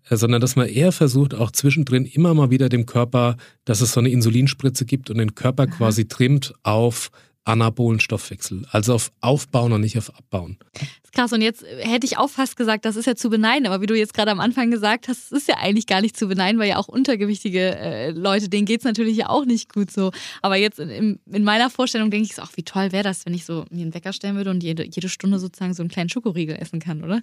äh, 0.10 0.18
sondern 0.18 0.42
dass 0.42 0.56
man 0.56 0.68
eher 0.68 0.92
versucht, 0.92 1.36
auch 1.36 1.52
zwischendrin 1.52 2.06
immer 2.06 2.34
mal 2.34 2.50
wieder 2.50 2.70
dem 2.70 2.88
Körper, 2.88 3.38
dass 3.66 3.82
es 3.82 3.94
so 3.94 4.00
eine 4.00 4.10
Insulinspritze 4.10 4.86
gibt 4.86 5.10
und 5.10 5.20
den 5.20 5.36
Körper 5.36 5.68
quasi 5.68 6.08
trimmt 6.08 6.54
auf 6.64 7.12
anabolen 7.44 8.00
Stoffwechsel. 8.00 8.66
Also 8.72 8.94
auf 8.94 9.12
Aufbauen 9.20 9.72
und 9.72 9.82
nicht 9.82 9.98
auf 9.98 10.16
Abbauen. 10.16 10.58
Das 10.74 10.84
ist 11.04 11.12
krass. 11.14 11.34
Und 11.34 11.42
jetzt 11.42 11.64
hätte 11.64 12.06
ich 12.06 12.18
auch 12.18 12.30
fast 12.30 12.56
gesagt, 12.56 12.86
das 12.86 12.96
ist 12.96 13.06
ja 13.06 13.16
zu 13.16 13.30
beneiden. 13.30 13.66
Aber 13.66 13.82
wie 13.82 13.88
du 13.88 13.98
jetzt 13.98 14.14
gerade 14.14 14.32
am 14.32 14.40
Anfang 14.40 14.70
gesagt 14.70 15.08
hast, 15.08 15.32
ist 15.32 15.48
ja 15.48 15.56
eigentlich 15.58 15.88
gar 15.88 16.02
nicht 16.02 16.16
zu 16.16 16.28
beneiden, 16.28 16.60
weil 16.60 16.70
ja 16.70 16.78
auch 16.78 16.88
untergewichtige 16.88 17.76
äh, 17.76 18.12
Leute, 18.12 18.48
denen 18.48 18.66
geht 18.66 18.82
es 18.82 18.86
natürlich 18.86 19.18
ja 19.18 19.30
auch 19.30 19.46
nicht 19.46 19.74
gut 19.74 19.92
so. 19.92 20.12
Aber 20.42 20.56
jetzt 20.56 20.80
in, 20.80 21.20
in 21.32 21.44
meiner 21.44 21.70
Vorstellung 21.70 22.12
denke 22.12 22.30
ich 22.32 22.40
ach, 22.40 22.52
wie 22.56 22.64
toll 22.64 22.92
wäre 22.92 23.04
das, 23.04 23.26
wenn 23.26 23.34
ich 23.34 23.46
so 23.46 23.66
mir 23.72 23.82
einen 23.82 23.94
Wecker 23.94 24.14
stellen 24.14 24.36
würde 24.36 24.52
und 24.52 24.64
jede, 24.64 24.86
jede 24.86 25.10
Stunde 25.10 25.40
sozusagen 25.40 25.74
so 25.74 25.82
einen 25.82 25.90
kleinen 25.90 26.10
Schokoriegel 26.10 26.56
essen 26.56 26.80
kann, 26.80 27.04
oder? 27.04 27.22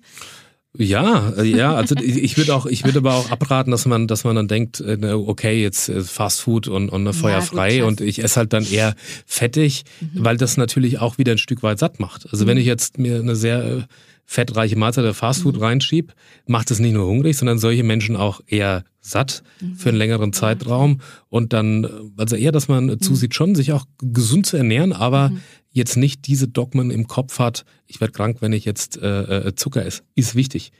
Ja, 0.81 1.31
äh, 1.37 1.43
ja, 1.43 1.75
also 1.75 1.97
ich 1.97 2.37
würde 2.39 2.55
auch, 2.55 2.65
ich 2.65 2.85
würde 2.85 2.99
aber 2.99 3.15
auch 3.15 3.31
abraten, 3.33 3.73
dass 3.73 3.85
man, 3.85 4.07
dass 4.07 4.23
man 4.23 4.37
dann 4.37 4.47
denkt, 4.47 4.81
äh, 4.81 4.97
okay, 5.13 5.61
jetzt 5.61 5.89
äh, 5.89 6.03
Fast 6.03 6.41
Food 6.41 6.69
und, 6.69 6.89
und 6.89 7.13
feuerfrei 7.13 7.79
ja, 7.79 7.85
und 7.85 8.01
ich 8.01 8.23
esse 8.23 8.37
halt 8.37 8.53
dann 8.53 8.65
eher 8.65 8.95
fettig, 9.27 9.83
mhm. 10.01 10.25
weil 10.25 10.37
das 10.37 10.57
natürlich 10.57 11.01
auch 11.01 11.19
wieder 11.19 11.33
ein 11.33 11.39
Stück 11.39 11.65
weit 11.65 11.81
satt 11.81 11.99
macht. 11.99 12.29
Also 12.31 12.45
mhm. 12.45 12.51
wenn 12.51 12.59
ich 12.59 12.67
jetzt 12.67 12.97
mir 12.97 13.19
eine 13.19 13.35
sehr 13.35 13.89
fettreiche 14.31 14.77
Mahlzeit 14.77 15.07
der 15.07 15.15
Fastfood 15.15 15.57
mhm. 15.57 15.63
reinschieb, 15.63 16.15
macht 16.47 16.71
es 16.71 16.81
nicht 16.81 16.93
nur 16.93 17.07
hungrig, 17.07 17.35
sondern 17.39 17.59
solche 17.59 17.83
Menschen 17.83 18.15
auch 18.15 18.43
eher 18.47 18.85
satt 19.01 19.43
mhm. 19.61 19.75
für 19.77 19.89
einen 19.89 19.97
längeren 19.97 20.35
Zeitraum 20.35 21.01
und 21.31 21.55
dann, 21.55 22.13
also 22.19 22.37
eher, 22.37 22.53
dass 22.53 22.69
man 22.69 22.85
mhm. 22.85 23.01
zusieht, 23.01 23.35
schon 23.35 23.55
sich 23.55 23.73
auch 23.73 23.87
gesund 23.99 24.45
zu 24.45 24.59
ernähren, 24.59 24.93
aber 24.93 25.31
mhm. 25.31 25.41
jetzt 25.71 25.97
nicht 25.97 26.27
diese 26.27 26.47
Dogmen 26.47 26.91
im 26.91 27.07
Kopf 27.07 27.39
hat, 27.39 27.65
ich 27.87 28.03
werde 28.03 28.13
krank, 28.13 28.37
wenn 28.41 28.53
ich 28.53 28.67
jetzt 28.67 28.99
äh, 28.99 29.49
äh 29.49 29.55
Zucker 29.55 29.87
esse. 29.87 30.03
Ist 30.15 30.35
wichtig. 30.35 30.73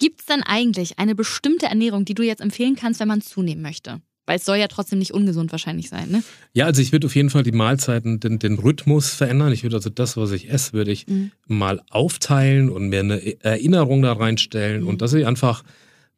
Gibt 0.00 0.20
es 0.20 0.26
denn 0.26 0.42
eigentlich 0.42 0.98
eine 0.98 1.14
bestimmte 1.14 1.66
Ernährung, 1.66 2.04
die 2.04 2.14
du 2.14 2.24
jetzt 2.24 2.40
empfehlen 2.40 2.74
kannst, 2.74 2.98
wenn 2.98 3.08
man 3.08 3.20
zunehmen 3.20 3.62
möchte? 3.62 4.00
Weil 4.28 4.36
es 4.36 4.44
soll 4.44 4.58
ja 4.58 4.68
trotzdem 4.68 4.98
nicht 4.98 5.14
ungesund 5.14 5.52
wahrscheinlich 5.52 5.88
sein, 5.88 6.10
ne? 6.10 6.22
Ja, 6.52 6.66
also 6.66 6.82
ich 6.82 6.92
würde 6.92 7.06
auf 7.06 7.16
jeden 7.16 7.30
Fall 7.30 7.44
die 7.44 7.52
Mahlzeiten, 7.52 8.20
den, 8.20 8.38
den 8.38 8.58
Rhythmus 8.58 9.14
verändern. 9.14 9.52
Ich 9.52 9.62
würde 9.62 9.76
also 9.76 9.88
das, 9.88 10.18
was 10.18 10.32
ich 10.32 10.50
esse, 10.50 10.74
würde 10.74 10.90
ich 10.90 11.06
mhm. 11.06 11.30
mal 11.46 11.80
aufteilen 11.88 12.68
und 12.68 12.90
mir 12.90 13.00
eine 13.00 13.42
Erinnerung 13.42 14.02
da 14.02 14.12
reinstellen 14.12 14.82
mhm. 14.82 14.88
und 14.88 15.00
dass 15.00 15.14
ich 15.14 15.26
einfach, 15.26 15.64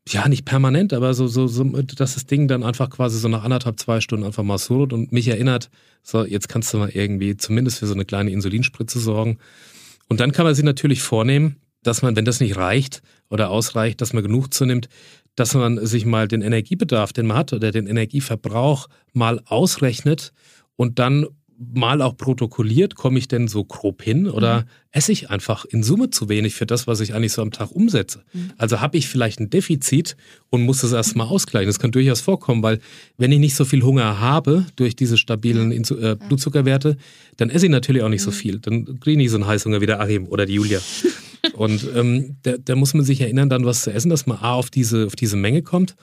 ja, 0.08 0.26
nicht 0.26 0.44
permanent, 0.44 0.92
aber 0.92 1.14
so, 1.14 1.28
so, 1.28 1.46
so, 1.46 1.62
dass 1.62 2.14
das 2.14 2.26
Ding 2.26 2.48
dann 2.48 2.64
einfach 2.64 2.90
quasi 2.90 3.16
so 3.16 3.28
nach 3.28 3.44
anderthalb, 3.44 3.78
zwei 3.78 4.00
Stunden 4.00 4.26
einfach 4.26 4.42
mal 4.42 4.58
surrt 4.58 4.92
und 4.92 5.12
mich 5.12 5.28
erinnert, 5.28 5.70
so, 6.02 6.24
jetzt 6.24 6.48
kannst 6.48 6.74
du 6.74 6.78
mal 6.78 6.90
irgendwie 6.90 7.36
zumindest 7.36 7.78
für 7.78 7.86
so 7.86 7.94
eine 7.94 8.04
kleine 8.04 8.32
Insulinspritze 8.32 8.98
sorgen. 8.98 9.38
Und 10.08 10.18
dann 10.18 10.32
kann 10.32 10.44
man 10.44 10.56
sich 10.56 10.64
natürlich 10.64 11.00
vornehmen, 11.00 11.60
dass 11.84 12.02
man, 12.02 12.16
wenn 12.16 12.24
das 12.24 12.40
nicht 12.40 12.56
reicht 12.56 13.02
oder 13.30 13.50
ausreicht, 13.50 14.00
dass 14.00 14.12
man 14.12 14.24
genug 14.24 14.52
zunimmt, 14.52 14.88
dass 15.36 15.54
man 15.54 15.84
sich 15.86 16.04
mal 16.06 16.28
den 16.28 16.42
Energiebedarf, 16.42 17.12
den 17.12 17.26
man 17.26 17.36
hat, 17.36 17.52
oder 17.52 17.70
den 17.70 17.86
Energieverbrauch 17.86 18.88
mal 19.12 19.40
ausrechnet 19.46 20.32
und 20.76 20.98
dann 20.98 21.26
mal 21.60 22.00
auch 22.00 22.16
protokolliert, 22.16 22.94
komme 22.94 23.18
ich 23.18 23.28
denn 23.28 23.46
so 23.46 23.64
grob 23.64 24.02
hin 24.02 24.26
oder 24.26 24.62
mhm. 24.62 24.64
esse 24.92 25.12
ich 25.12 25.28
einfach 25.28 25.66
in 25.66 25.82
Summe 25.82 26.08
zu 26.08 26.30
wenig 26.30 26.54
für 26.54 26.64
das, 26.64 26.86
was 26.86 27.00
ich 27.00 27.12
eigentlich 27.12 27.32
so 27.32 27.42
am 27.42 27.50
Tag 27.50 27.70
umsetze? 27.70 28.24
Mhm. 28.32 28.52
Also 28.56 28.80
habe 28.80 28.96
ich 28.96 29.08
vielleicht 29.08 29.40
ein 29.40 29.50
Defizit 29.50 30.16
und 30.48 30.62
muss 30.62 30.80
das 30.80 30.92
erstmal 30.92 31.26
ausgleichen. 31.26 31.68
Das 31.68 31.78
kann 31.78 31.90
durchaus 31.90 32.22
vorkommen, 32.22 32.62
weil 32.62 32.80
wenn 33.18 33.30
ich 33.30 33.38
nicht 33.38 33.54
so 33.54 33.66
viel 33.66 33.82
Hunger 33.82 34.20
habe 34.20 34.64
durch 34.76 34.96
diese 34.96 35.18
stabilen 35.18 35.70
Insu 35.70 35.96
äh, 35.96 36.16
Blutzuckerwerte, 36.16 36.96
dann 37.36 37.50
esse 37.50 37.66
ich 37.66 37.72
natürlich 37.72 38.02
auch 38.02 38.08
nicht 38.08 38.22
so 38.22 38.30
mhm. 38.30 38.34
viel. 38.34 38.58
Dann 38.58 38.84
kriege 38.98 39.12
ich 39.12 39.16
nicht 39.18 39.30
so 39.30 39.36
einen 39.36 39.46
Heißhunger 39.46 39.82
wie 39.82 39.86
der 39.86 40.00
Achim 40.00 40.26
oder 40.28 40.46
die 40.46 40.54
Julia. 40.54 40.80
Und 41.54 41.86
ähm, 41.94 42.36
da, 42.42 42.56
da, 42.58 42.74
muss 42.74 42.94
man 42.94 43.04
sich 43.04 43.20
erinnern, 43.20 43.48
dann 43.48 43.64
was 43.64 43.82
zu 43.82 43.92
essen, 43.92 44.10
dass 44.10 44.26
man 44.26 44.38
A 44.38 44.54
auf 44.54 44.70
diese, 44.70 45.06
auf 45.06 45.16
diese 45.16 45.36
Menge 45.36 45.62
kommt 45.62 45.96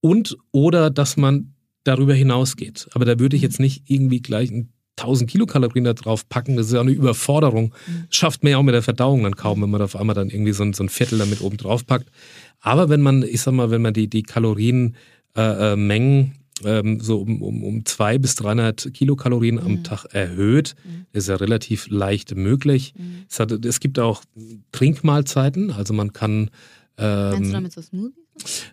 und 0.00 0.36
oder 0.52 0.90
dass 0.90 1.16
man 1.16 1.54
darüber 1.84 2.14
hinausgeht. 2.14 2.88
Aber 2.92 3.04
da 3.04 3.18
würde 3.18 3.36
ich 3.36 3.42
jetzt 3.42 3.60
nicht 3.60 3.84
irgendwie 3.88 4.20
gleich 4.20 4.50
ein 4.50 4.72
1000 4.98 5.30
Kilokalorien 5.30 5.84
da 5.84 5.94
drauf 5.94 6.28
packen, 6.28 6.56
das 6.56 6.66
ist 6.66 6.74
ja 6.74 6.80
eine 6.80 6.90
Überforderung. 6.90 7.74
Schafft 8.10 8.42
man 8.42 8.52
ja 8.52 8.58
auch 8.58 8.62
mit 8.62 8.74
der 8.74 8.82
Verdauung 8.82 9.22
dann 9.22 9.36
kaum, 9.36 9.62
wenn 9.62 9.70
man 9.70 9.80
auf 9.80 9.96
einmal 9.96 10.14
dann 10.14 10.28
irgendwie 10.28 10.52
so 10.52 10.62
ein, 10.62 10.74
so 10.74 10.84
ein 10.84 10.90
Viertel 10.90 11.18
damit 11.18 11.40
oben 11.40 11.56
drauf 11.56 11.86
packt. 11.86 12.10
Aber 12.60 12.88
wenn 12.88 13.00
man, 13.00 13.22
ich 13.22 13.40
sag 13.40 13.52
mal, 13.52 13.70
wenn 13.70 13.82
man 13.82 13.94
die, 13.94 14.08
die 14.08 14.22
Kalorienmengen 14.22 14.94
äh, 15.34 16.68
äh, 16.68 16.78
ähm, 16.78 17.00
so 17.00 17.20
um, 17.20 17.42
um, 17.42 17.64
um 17.64 17.84
zwei 17.86 18.18
bis 18.18 18.36
300 18.36 18.92
Kilokalorien 18.92 19.56
mhm. 19.56 19.62
am 19.62 19.82
Tag 19.82 20.04
erhöht, 20.12 20.74
mhm. 20.84 21.06
ist 21.12 21.28
ja 21.28 21.36
relativ 21.36 21.88
leicht 21.88 22.36
möglich. 22.36 22.94
Mhm. 22.96 23.24
Es, 23.28 23.40
hat, 23.40 23.50
es 23.64 23.80
gibt 23.80 23.98
auch 23.98 24.22
Trinkmahlzeiten, 24.72 25.72
also 25.72 25.94
man 25.94 26.12
kann 26.12 26.50
ähm, 26.98 27.30
Meinst 27.30 27.50
du 27.50 27.54
damit 27.54 27.72
so 27.72 27.82
Smoothie? 27.82 28.21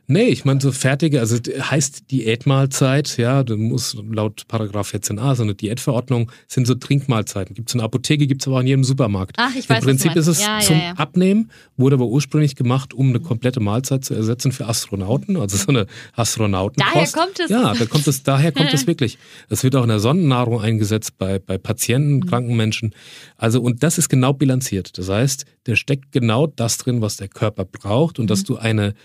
Nee, 0.07 0.29
ich 0.29 0.45
meine 0.45 0.61
so 0.61 0.71
fertige, 0.71 1.19
also 1.19 1.35
heißt 1.37 2.09
Diätmahlzeit, 2.09 3.17
ja, 3.17 3.43
du 3.43 3.57
musst 3.57 3.97
laut 4.09 4.47
Paragraph 4.47 4.93
14a, 4.93 5.35
so 5.35 5.43
eine 5.43 5.53
Diätverordnung, 5.53 6.31
sind 6.47 6.65
so 6.65 6.75
Trinkmahlzeiten. 6.75 7.53
Gibt 7.53 7.69
es 7.69 7.75
in 7.75 7.79
der 7.79 7.85
Apotheke, 7.85 8.25
gibt 8.25 8.41
es 8.41 8.47
aber 8.47 8.57
auch 8.57 8.61
in 8.61 8.67
jedem 8.67 8.83
Supermarkt. 8.83 9.35
Ach, 9.37 9.53
ich 9.55 9.69
weiß, 9.69 9.79
Im 9.79 9.83
Prinzip 9.83 10.15
ist 10.15 10.27
es 10.27 10.41
ja, 10.41 10.59
zum 10.61 10.77
ja, 10.77 10.83
ja. 10.83 10.91
Abnehmen, 10.93 11.51
wurde 11.77 11.95
aber 11.95 12.07
ursprünglich 12.07 12.55
gemacht, 12.55 12.93
um 12.93 13.09
eine 13.09 13.19
komplette 13.19 13.59
Mahlzeit 13.59 14.05
zu 14.05 14.15
ersetzen 14.15 14.51
für 14.51 14.65
Astronauten, 14.65 15.37
also 15.37 15.57
so 15.57 15.67
eine 15.67 15.85
Astronautenkost. 16.15 16.95
Daher 16.95 17.11
kommt 17.11 17.39
es. 17.39 17.49
Ja, 17.49 17.73
da 17.73 17.85
kommt 17.85 18.07
es, 18.07 18.23
daher 18.23 18.51
kommt 18.51 18.73
es 18.73 18.87
wirklich. 18.87 19.17
Das 19.49 19.63
wird 19.63 19.75
auch 19.75 19.83
in 19.83 19.89
der 19.89 19.99
Sonnennahrung 19.99 20.61
eingesetzt 20.61 21.17
bei, 21.17 21.37
bei 21.37 21.57
Patienten, 21.57 22.15
mhm. 22.15 22.25
kranken 22.25 22.55
Menschen. 22.55 22.95
Also, 23.35 23.61
und 23.61 23.83
das 23.83 23.97
ist 23.97 24.09
genau 24.09 24.33
bilanziert. 24.33 24.97
Das 24.97 25.09
heißt, 25.09 25.45
der 25.67 25.75
steckt 25.75 26.11
genau 26.13 26.47
das 26.47 26.77
drin, 26.77 27.01
was 27.01 27.17
der 27.17 27.27
Körper 27.27 27.65
braucht 27.65 28.17
und 28.17 28.25
mhm. 28.25 28.29
dass 28.29 28.43
du 28.43 28.57
eine 28.57 28.95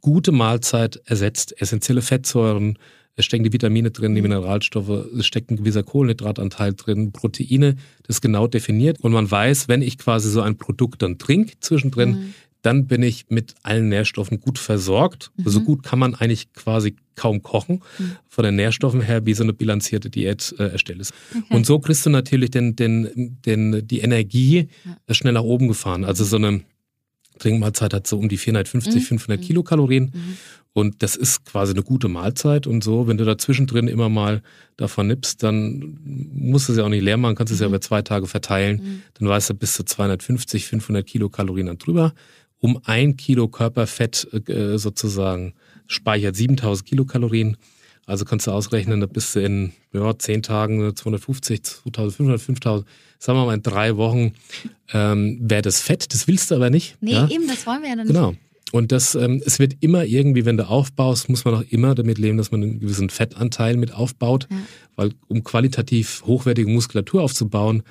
gute 0.00 0.32
Mahlzeit 0.32 1.00
ersetzt 1.04 1.60
essentielle 1.60 2.02
Fettsäuren, 2.02 2.78
es 3.16 3.26
stecken 3.26 3.44
die 3.44 3.52
Vitamine 3.52 3.90
drin, 3.90 4.14
die 4.14 4.22
mhm. 4.22 4.28
Mineralstoffe, 4.28 4.88
es 4.88 5.26
steckt 5.26 5.50
ein 5.50 5.56
gewisser 5.56 5.82
Kohlenhydratanteil 5.82 6.74
drin, 6.74 7.12
Proteine, 7.12 7.76
das 8.04 8.16
ist 8.16 8.20
genau 8.20 8.46
definiert. 8.46 9.00
Und 9.00 9.12
man 9.12 9.30
weiß, 9.30 9.68
wenn 9.68 9.82
ich 9.82 9.98
quasi 9.98 10.30
so 10.30 10.40
ein 10.40 10.56
Produkt 10.56 11.02
dann 11.02 11.18
trinke 11.18 11.52
zwischendrin, 11.60 12.10
mhm. 12.10 12.34
dann 12.62 12.86
bin 12.86 13.02
ich 13.02 13.26
mit 13.28 13.54
allen 13.62 13.88
Nährstoffen 13.88 14.40
gut 14.40 14.58
versorgt. 14.58 15.32
Mhm. 15.36 15.48
So 15.48 15.60
gut 15.60 15.82
kann 15.82 15.98
man 15.98 16.14
eigentlich 16.14 16.52
quasi 16.52 16.96
kaum 17.14 17.42
kochen, 17.42 17.82
mhm. 17.98 18.16
von 18.28 18.44
den 18.44 18.56
Nährstoffen 18.56 19.02
her, 19.02 19.26
wie 19.26 19.34
so 19.34 19.42
eine 19.42 19.52
bilanzierte 19.52 20.08
Diät 20.08 20.54
äh, 20.58 20.68
erstellt 20.68 21.00
ist. 21.00 21.12
Okay. 21.30 21.54
Und 21.54 21.66
so 21.66 21.78
kriegst 21.78 22.06
du 22.06 22.10
natürlich 22.10 22.50
den, 22.50 22.76
den, 22.76 23.36
den, 23.44 23.86
die 23.86 24.00
Energie 24.00 24.68
ja. 24.84 25.14
schnell 25.14 25.34
nach 25.34 25.42
oben 25.42 25.68
gefahren. 25.68 26.04
Also 26.04 26.24
so 26.24 26.36
eine 26.36 26.62
Trinkmahlzeit 27.40 27.92
hat 27.92 28.06
so 28.06 28.18
um 28.18 28.28
die 28.28 28.36
450, 28.36 28.94
mhm. 28.94 29.06
500 29.06 29.42
Kilokalorien. 29.42 30.12
Mhm. 30.14 30.36
Und 30.72 31.02
das 31.02 31.16
ist 31.16 31.44
quasi 31.44 31.72
eine 31.72 31.82
gute 31.82 32.08
Mahlzeit 32.08 32.68
und 32.68 32.84
so. 32.84 33.08
Wenn 33.08 33.16
du 33.16 33.24
dazwischen 33.24 33.66
drin 33.66 33.88
immer 33.88 34.08
mal 34.08 34.42
davon 34.76 35.08
nippst, 35.08 35.42
dann 35.42 35.98
musst 36.32 36.68
du 36.68 36.72
es 36.72 36.78
ja 36.78 36.84
auch 36.84 36.88
nicht 36.88 37.02
leer 37.02 37.16
machen, 37.16 37.34
kannst 37.34 37.52
es 37.52 37.58
mhm. 37.58 37.64
ja 37.64 37.68
über 37.68 37.80
zwei 37.80 38.02
Tage 38.02 38.28
verteilen. 38.28 38.80
Mhm. 38.82 39.02
Dann 39.14 39.28
weißt 39.28 39.50
du 39.50 39.54
bis 39.54 39.74
zu 39.74 39.84
250, 39.84 40.66
500 40.66 41.04
Kilokalorien 41.04 41.66
dann 41.66 41.78
drüber. 41.78 42.14
Um 42.60 42.78
ein 42.84 43.16
Kilo 43.16 43.48
Körperfett 43.48 44.28
äh, 44.48 44.78
sozusagen 44.78 45.54
speichert 45.86 46.36
7000 46.36 46.88
Kilokalorien. 46.88 47.56
Also 48.10 48.24
kannst 48.24 48.46
du 48.46 48.50
ausrechnen, 48.50 49.00
da 49.00 49.06
bist 49.06 49.36
du 49.36 49.40
in 49.40 49.72
ja, 49.92 50.18
10 50.18 50.42
Tagen 50.42 50.96
250, 50.96 51.62
2500, 51.62 52.40
5000 52.40 52.88
sagen 53.20 53.38
wir 53.38 53.46
mal 53.46 53.54
in 53.54 53.62
drei 53.62 53.96
Wochen 53.96 54.32
ähm, 54.92 55.38
wäre 55.40 55.62
das 55.62 55.80
Fett, 55.80 56.12
das 56.12 56.26
willst 56.26 56.50
du 56.50 56.56
aber 56.56 56.70
nicht. 56.70 56.96
Nee, 57.00 57.12
ja? 57.12 57.28
eben, 57.28 57.46
das 57.46 57.66
wollen 57.66 57.82
wir 57.82 57.90
ja 57.90 57.96
dann 57.96 58.08
genau. 58.08 58.30
nicht. 58.30 58.40
Und 58.72 58.92
das, 58.92 59.14
ähm, 59.14 59.42
es 59.44 59.58
wird 59.58 59.76
immer 59.80 60.04
irgendwie, 60.04 60.44
wenn 60.44 60.56
du 60.56 60.66
aufbaust, 60.68 61.28
muss 61.28 61.44
man 61.44 61.54
auch 61.54 61.64
immer 61.70 61.94
damit 61.94 62.18
leben, 62.18 62.36
dass 62.36 62.50
man 62.50 62.62
einen 62.62 62.80
gewissen 62.80 63.10
Fettanteil 63.10 63.76
mit 63.76 63.92
aufbaut. 63.92 64.46
Ja. 64.50 64.56
Weil 64.96 65.12
um 65.28 65.44
qualitativ 65.44 66.22
hochwertige 66.24 66.70
Muskulatur 66.70 67.22
aufzubauen, 67.22 67.82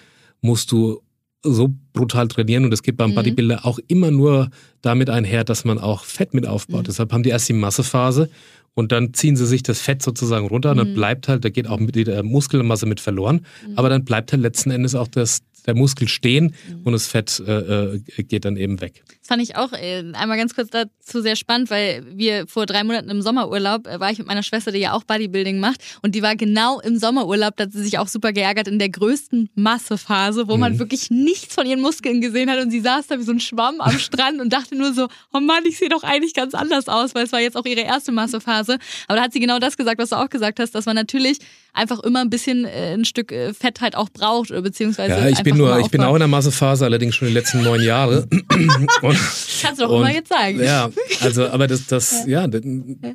musst 0.41 0.71
du 0.71 1.01
so 1.43 1.73
brutal 1.93 2.27
trainieren 2.27 2.65
und 2.65 2.71
das 2.71 2.83
geht 2.83 2.97
beim 2.97 3.11
mhm. 3.11 3.15
Bodybuilder 3.15 3.65
auch 3.65 3.79
immer 3.87 4.11
nur 4.11 4.49
damit 4.81 5.09
einher, 5.09 5.43
dass 5.43 5.65
man 5.65 5.79
auch 5.79 6.03
Fett 6.03 6.33
mit 6.33 6.45
aufbaut. 6.45 6.81
Mhm. 6.81 6.85
Deshalb 6.85 7.13
haben 7.13 7.23
die 7.23 7.29
erst 7.29 7.47
die 7.49 7.53
Massephase 7.53 8.29
und 8.73 8.91
dann 8.91 9.13
ziehen 9.13 9.35
sie 9.35 9.45
sich 9.45 9.63
das 9.63 9.81
Fett 9.81 10.01
sozusagen 10.01 10.47
runter 10.47 10.71
und 10.71 10.77
dann 10.77 10.91
mhm. 10.91 10.95
bleibt 10.95 11.27
halt, 11.27 11.45
da 11.45 11.49
geht 11.49 11.67
auch 11.67 11.79
mit 11.79 11.95
der 11.95 12.23
Muskelmasse 12.23 12.85
mit 12.85 12.99
verloren, 12.99 13.45
mhm. 13.67 13.77
aber 13.77 13.89
dann 13.89 14.05
bleibt 14.05 14.31
halt 14.31 14.41
letzten 14.41 14.71
Endes 14.71 14.95
auch 14.95 15.07
das, 15.07 15.39
der 15.65 15.75
Muskel 15.75 16.07
stehen 16.07 16.55
mhm. 16.67 16.81
und 16.83 16.93
das 16.93 17.07
Fett 17.07 17.41
äh, 17.45 17.95
äh, 17.95 18.23
geht 18.23 18.45
dann 18.45 18.57
eben 18.57 18.81
weg. 18.81 19.03
Fand 19.29 19.43
ich 19.43 19.55
auch 19.55 19.73
äh, 19.73 20.03
einmal 20.13 20.37
ganz 20.37 20.55
kurz 20.55 20.71
dazu 20.71 21.21
sehr 21.21 21.35
spannend, 21.35 21.69
weil 21.69 22.03
wir 22.15 22.47
vor 22.47 22.65
drei 22.65 22.83
Monaten 22.83 23.09
im 23.09 23.21
Sommerurlaub 23.21 23.85
äh, 23.85 23.99
war 23.99 24.09
ich 24.09 24.17
mit 24.17 24.25
meiner 24.25 24.41
Schwester, 24.41 24.71
die 24.71 24.79
ja 24.79 24.93
auch 24.93 25.03
Bodybuilding 25.03 25.59
macht 25.59 25.83
und 26.01 26.15
die 26.15 26.23
war 26.23 26.35
genau 26.35 26.79
im 26.79 26.97
Sommerurlaub, 26.97 27.55
da 27.55 27.65
hat 27.65 27.71
sie 27.71 27.83
sich 27.83 27.99
auch 27.99 28.07
super 28.07 28.33
geärgert 28.33 28.67
in 28.67 28.79
der 28.79 28.89
größten 28.89 29.51
Massephase, 29.53 30.47
wo 30.47 30.55
mhm. 30.55 30.61
man 30.61 30.79
wirklich 30.79 31.11
nichts 31.11 31.53
von 31.53 31.67
ihren 31.67 31.79
Muskeln 31.79 32.21
gesehen 32.21 32.49
hat 32.49 32.59
und 32.59 32.71
sie 32.71 32.79
saß 32.79 33.05
da 33.05 33.19
wie 33.19 33.23
so 33.23 33.31
ein 33.31 33.39
Schwamm 33.39 33.81
am 33.81 33.99
Strand 33.99 34.41
und 34.41 34.51
dachte 34.51 34.75
nur 34.75 34.95
so, 34.95 35.07
oh 35.31 35.39
Mann, 35.39 35.63
ich 35.67 35.77
sehe 35.77 35.89
doch 35.89 36.01
eigentlich 36.01 36.33
ganz 36.33 36.55
anders 36.55 36.87
aus, 36.87 37.13
weil 37.13 37.25
es 37.25 37.31
war 37.31 37.39
jetzt 37.39 37.55
auch 37.55 37.65
ihre 37.65 37.81
erste 37.81 38.11
Massephase. 38.11 38.79
Aber 39.07 39.17
da 39.17 39.25
hat 39.25 39.33
sie 39.33 39.39
genau 39.39 39.59
das 39.59 39.77
gesagt, 39.77 39.99
was 39.99 40.09
du 40.09 40.15
auch 40.15 40.29
gesagt 40.31 40.59
hast, 40.59 40.73
dass 40.73 40.87
man 40.87 40.95
natürlich 40.95 41.37
einfach 41.73 41.99
immer 41.99 42.21
ein 42.21 42.31
bisschen 42.31 42.65
äh, 42.65 42.95
ein 42.95 43.05
Stück 43.05 43.31
äh, 43.31 43.53
Fett 43.53 43.79
halt 43.79 43.95
auch 43.95 44.09
braucht 44.09 44.49
beziehungsweise 44.49 45.13
ja, 45.13 45.27
ich 45.27 45.43
bin 45.43 45.55
nur, 45.55 45.77
ich 45.79 45.91
bin 45.91 46.01
auch 46.01 46.15
in 46.15 46.19
der 46.19 46.27
Massephase, 46.27 46.83
allerdings 46.83 47.15
schon 47.15 47.27
die 47.27 47.33
letzten 47.35 47.61
neun 47.61 47.83
Jahre. 47.83 48.27
und, 49.01 49.18
Kannst 49.61 49.81
du 49.81 49.85
doch 49.85 49.91
und, 49.91 50.01
immer 50.01 50.13
jetzt 50.13 50.29
sagen. 50.29 50.61
Ja, 50.61 50.89
also, 51.21 51.47
aber 51.47 51.67
das, 51.67 51.87
das, 51.87 52.25
ja. 52.25 52.47
ja, 52.47 52.59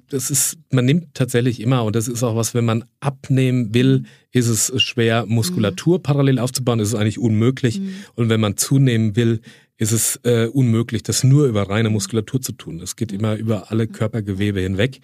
das 0.09 0.31
ist, 0.31 0.59
man 0.71 0.85
nimmt 0.85 1.15
tatsächlich 1.15 1.61
immer 1.61 1.85
und 1.85 1.97
das 1.97 2.09
ist 2.09 2.23
auch 2.23 2.37
was, 2.37 2.55
wenn 2.55 2.65
man 2.65 2.85
abnehmen 3.01 3.75
will, 3.75 4.05
ist 4.33 4.49
es 4.49 4.73
schwer, 4.83 5.27
Muskulatur 5.27 5.99
mhm. 5.99 6.03
parallel 6.03 6.39
aufzubauen, 6.39 6.81
ist 6.81 6.89
es 6.89 6.95
eigentlich 6.95 7.19
unmöglich. 7.19 7.81
Mhm. 7.81 7.95
Und 8.15 8.29
wenn 8.29 8.41
man 8.41 8.57
zunehmen 8.57 9.17
will, 9.17 9.41
ist 9.77 9.93
es 9.93 10.21
äh, 10.25 10.47
unmöglich, 10.47 11.03
das 11.03 11.25
nur 11.25 11.47
über 11.47 11.69
reine 11.69 11.91
Muskulatur 11.91 12.41
zu 12.41 12.53
tun. 12.53 12.79
Das 12.79 12.97
geht 12.97 13.13
immer 13.13 13.37
über 13.37 13.71
alle 13.71 13.87
Körpergewebe 13.87 14.61
hinweg. 14.61 15.01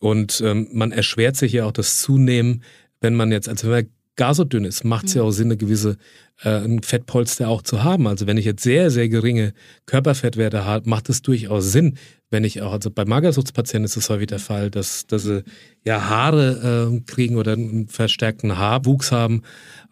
Und 0.00 0.42
ähm, 0.44 0.68
man 0.72 0.92
erschwert 0.92 1.36
sich 1.36 1.52
ja 1.52 1.64
auch 1.64 1.72
das 1.72 2.00
Zunehmen, 2.00 2.62
wenn 3.00 3.14
man 3.14 3.32
jetzt, 3.32 3.48
also 3.48 3.68
wenn 3.68 3.84
man 3.84 3.93
gar 4.16 4.34
so 4.34 4.44
dünn 4.44 4.64
ist, 4.64 4.84
macht 4.84 5.06
es 5.06 5.14
ja 5.14 5.22
mhm. 5.22 5.28
auch 5.28 5.32
Sinn, 5.32 5.46
eine 5.48 5.56
gewisse 5.56 5.96
äh, 6.42 6.64
ein 6.64 6.82
Fettpolster 6.82 7.48
auch 7.48 7.62
zu 7.62 7.82
haben. 7.84 8.06
Also 8.06 8.26
wenn 8.26 8.36
ich 8.36 8.44
jetzt 8.44 8.62
sehr, 8.62 8.90
sehr 8.90 9.08
geringe 9.08 9.52
Körperfettwerte 9.86 10.64
habe, 10.64 10.88
macht 10.88 11.08
es 11.08 11.22
durchaus 11.22 11.70
Sinn, 11.72 11.96
wenn 12.30 12.44
ich 12.44 12.62
auch, 12.62 12.72
also 12.72 12.90
bei 12.90 13.04
Magersuchtspatienten 13.04 13.84
ist 13.84 13.96
es 13.96 14.10
häufig 14.10 14.26
der 14.26 14.40
Fall, 14.40 14.70
dass, 14.70 15.06
dass 15.06 15.22
sie 15.22 15.44
ja 15.84 16.08
Haare 16.08 16.90
äh, 16.92 17.00
kriegen 17.02 17.36
oder 17.36 17.52
einen 17.52 17.88
verstärkten 17.88 18.58
Haarwuchs 18.58 19.12
haben, 19.12 19.42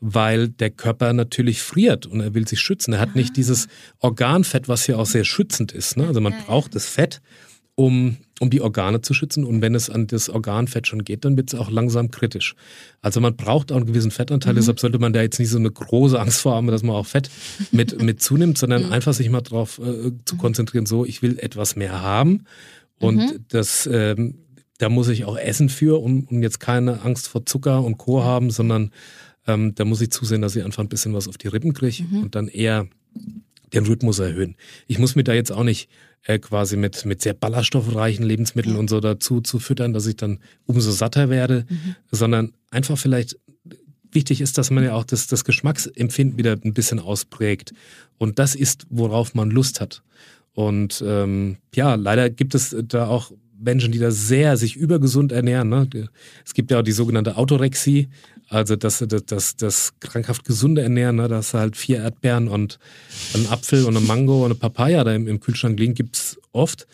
weil 0.00 0.48
der 0.48 0.70
Körper 0.70 1.12
natürlich 1.12 1.62
friert 1.62 2.06
und 2.06 2.20
er 2.20 2.34
will 2.34 2.48
sich 2.48 2.60
schützen. 2.60 2.94
Er 2.94 3.00
hat 3.00 3.14
nicht 3.14 3.36
dieses 3.36 3.68
Organfett, 4.00 4.68
was 4.68 4.86
ja 4.88 4.96
auch 4.96 5.06
sehr 5.06 5.24
schützend 5.24 5.72
ist. 5.72 5.96
Ne? 5.96 6.08
Also 6.08 6.20
man 6.20 6.34
braucht 6.46 6.74
das 6.74 6.86
Fett, 6.86 7.20
um 7.76 8.16
um 8.42 8.50
die 8.50 8.60
Organe 8.60 9.00
zu 9.00 9.14
schützen. 9.14 9.44
Und 9.44 9.62
wenn 9.62 9.76
es 9.76 9.88
an 9.88 10.08
das 10.08 10.28
Organfett 10.28 10.88
schon 10.88 11.04
geht, 11.04 11.24
dann 11.24 11.36
wird 11.36 11.52
es 11.52 11.58
auch 11.58 11.70
langsam 11.70 12.10
kritisch. 12.10 12.56
Also 13.00 13.20
man 13.20 13.36
braucht 13.36 13.70
auch 13.70 13.76
einen 13.76 13.86
gewissen 13.86 14.10
Fettanteil, 14.10 14.54
mhm. 14.54 14.56
deshalb 14.56 14.80
sollte 14.80 14.98
man 14.98 15.12
da 15.12 15.22
jetzt 15.22 15.38
nicht 15.38 15.48
so 15.48 15.58
eine 15.58 15.70
große 15.70 16.18
Angst 16.18 16.40
vor 16.40 16.56
haben, 16.56 16.66
dass 16.66 16.82
man 16.82 16.96
auch 16.96 17.06
Fett 17.06 17.30
mit, 17.70 18.02
mit 18.02 18.20
zunimmt, 18.20 18.58
sondern 18.58 18.86
mhm. 18.86 18.92
einfach 18.92 19.14
sich 19.14 19.30
mal 19.30 19.42
darauf 19.42 19.78
äh, 19.78 20.10
zu 20.24 20.36
konzentrieren, 20.36 20.86
so, 20.86 21.06
ich 21.06 21.22
will 21.22 21.38
etwas 21.38 21.76
mehr 21.76 22.02
haben. 22.02 22.46
Und 22.98 23.18
mhm. 23.18 23.44
das, 23.48 23.88
ähm, 23.90 24.38
da 24.78 24.88
muss 24.88 25.06
ich 25.06 25.24
auch 25.24 25.38
essen 25.38 25.68
für 25.68 26.02
und, 26.02 26.28
und 26.32 26.42
jetzt 26.42 26.58
keine 26.58 27.02
Angst 27.02 27.28
vor 27.28 27.46
Zucker 27.46 27.84
und 27.84 27.96
Co. 27.96 28.24
haben, 28.24 28.50
sondern 28.50 28.90
ähm, 29.46 29.76
da 29.76 29.84
muss 29.84 30.00
ich 30.00 30.10
zusehen, 30.10 30.42
dass 30.42 30.56
ich 30.56 30.64
einfach 30.64 30.82
ein 30.82 30.88
bisschen 30.88 31.14
was 31.14 31.28
auf 31.28 31.38
die 31.38 31.48
Rippen 31.48 31.74
kriege 31.74 32.02
mhm. 32.02 32.24
und 32.24 32.34
dann 32.34 32.48
eher 32.48 32.88
den 33.72 33.86
Rhythmus 33.86 34.18
erhöhen. 34.18 34.56
Ich 34.86 34.98
muss 34.98 35.14
mir 35.14 35.24
da 35.24 35.32
jetzt 35.32 35.52
auch 35.52 35.64
nicht 35.64 35.88
äh, 36.24 36.38
quasi 36.38 36.76
mit, 36.76 37.04
mit 37.04 37.22
sehr 37.22 37.34
ballaststoffreichen 37.34 38.24
Lebensmitteln 38.24 38.76
und 38.76 38.88
so 38.88 39.00
dazu 39.00 39.40
zu 39.40 39.58
füttern, 39.58 39.92
dass 39.92 40.06
ich 40.06 40.16
dann 40.16 40.38
umso 40.66 40.90
satter 40.90 41.30
werde, 41.30 41.66
mhm. 41.68 41.96
sondern 42.10 42.52
einfach 42.70 42.98
vielleicht 42.98 43.38
wichtig 44.12 44.40
ist, 44.40 44.58
dass 44.58 44.70
man 44.70 44.84
ja 44.84 44.94
auch 44.94 45.04
das, 45.04 45.26
das 45.26 45.44
Geschmacksempfinden 45.44 46.38
wieder 46.38 46.58
ein 46.62 46.74
bisschen 46.74 47.00
ausprägt. 47.00 47.72
Und 48.18 48.38
das 48.38 48.54
ist, 48.54 48.86
worauf 48.90 49.34
man 49.34 49.50
Lust 49.50 49.80
hat. 49.80 50.02
Und 50.52 51.02
ähm, 51.06 51.56
ja, 51.74 51.94
leider 51.94 52.28
gibt 52.28 52.54
es 52.54 52.76
da 52.88 53.06
auch 53.06 53.32
Menschen, 53.58 53.92
die 53.92 53.98
da 53.98 54.10
sehr 54.10 54.56
sich 54.56 54.76
übergesund 54.76 55.32
ernähren. 55.32 55.68
Ne? 55.68 55.88
Es 56.44 56.52
gibt 56.52 56.70
ja 56.70 56.80
auch 56.80 56.82
die 56.82 56.92
sogenannte 56.92 57.36
Autorexie, 57.36 58.08
also 58.48 58.76
das, 58.76 59.04
das, 59.06 59.24
das, 59.26 59.56
das 59.56 59.92
krankhaft 60.00 60.44
gesunde 60.44 60.82
Ernähren, 60.82 61.16
ne? 61.16 61.28
dass 61.28 61.54
halt 61.54 61.76
vier 61.76 61.98
Erdbeeren 61.98 62.48
und 62.48 62.78
ein 63.34 63.46
Apfel 63.48 63.84
und 63.84 63.96
eine 63.96 64.04
Mango 64.04 64.40
und 64.40 64.52
eine 64.52 64.54
Papaya 64.54 65.04
da 65.04 65.14
im, 65.14 65.28
im 65.28 65.40
Kühlschrank 65.40 65.78
liegen, 65.78 65.94
gibt's 65.94 66.38
oft. 66.52 66.86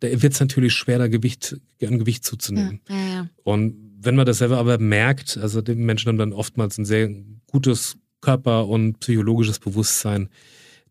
Da 0.00 0.08
wird 0.22 0.34
es 0.34 0.40
natürlich 0.40 0.74
schwerer, 0.74 1.08
Gewicht, 1.08 1.56
an 1.82 1.98
Gewicht 1.98 2.24
zuzunehmen. 2.24 2.80
Ja, 2.88 2.94
ja, 2.94 3.08
ja. 3.08 3.28
Und 3.44 3.76
wenn 3.98 4.14
man 4.14 4.26
das 4.26 4.38
selber 4.38 4.58
aber 4.58 4.78
merkt, 4.78 5.38
also 5.38 5.62
die 5.62 5.74
Menschen 5.74 6.08
haben 6.08 6.18
dann 6.18 6.32
oftmals 6.32 6.78
ein 6.78 6.84
sehr 6.84 7.08
gutes 7.50 7.96
Körper- 8.20 8.68
und 8.68 9.00
psychologisches 9.00 9.58
Bewusstsein, 9.58 10.28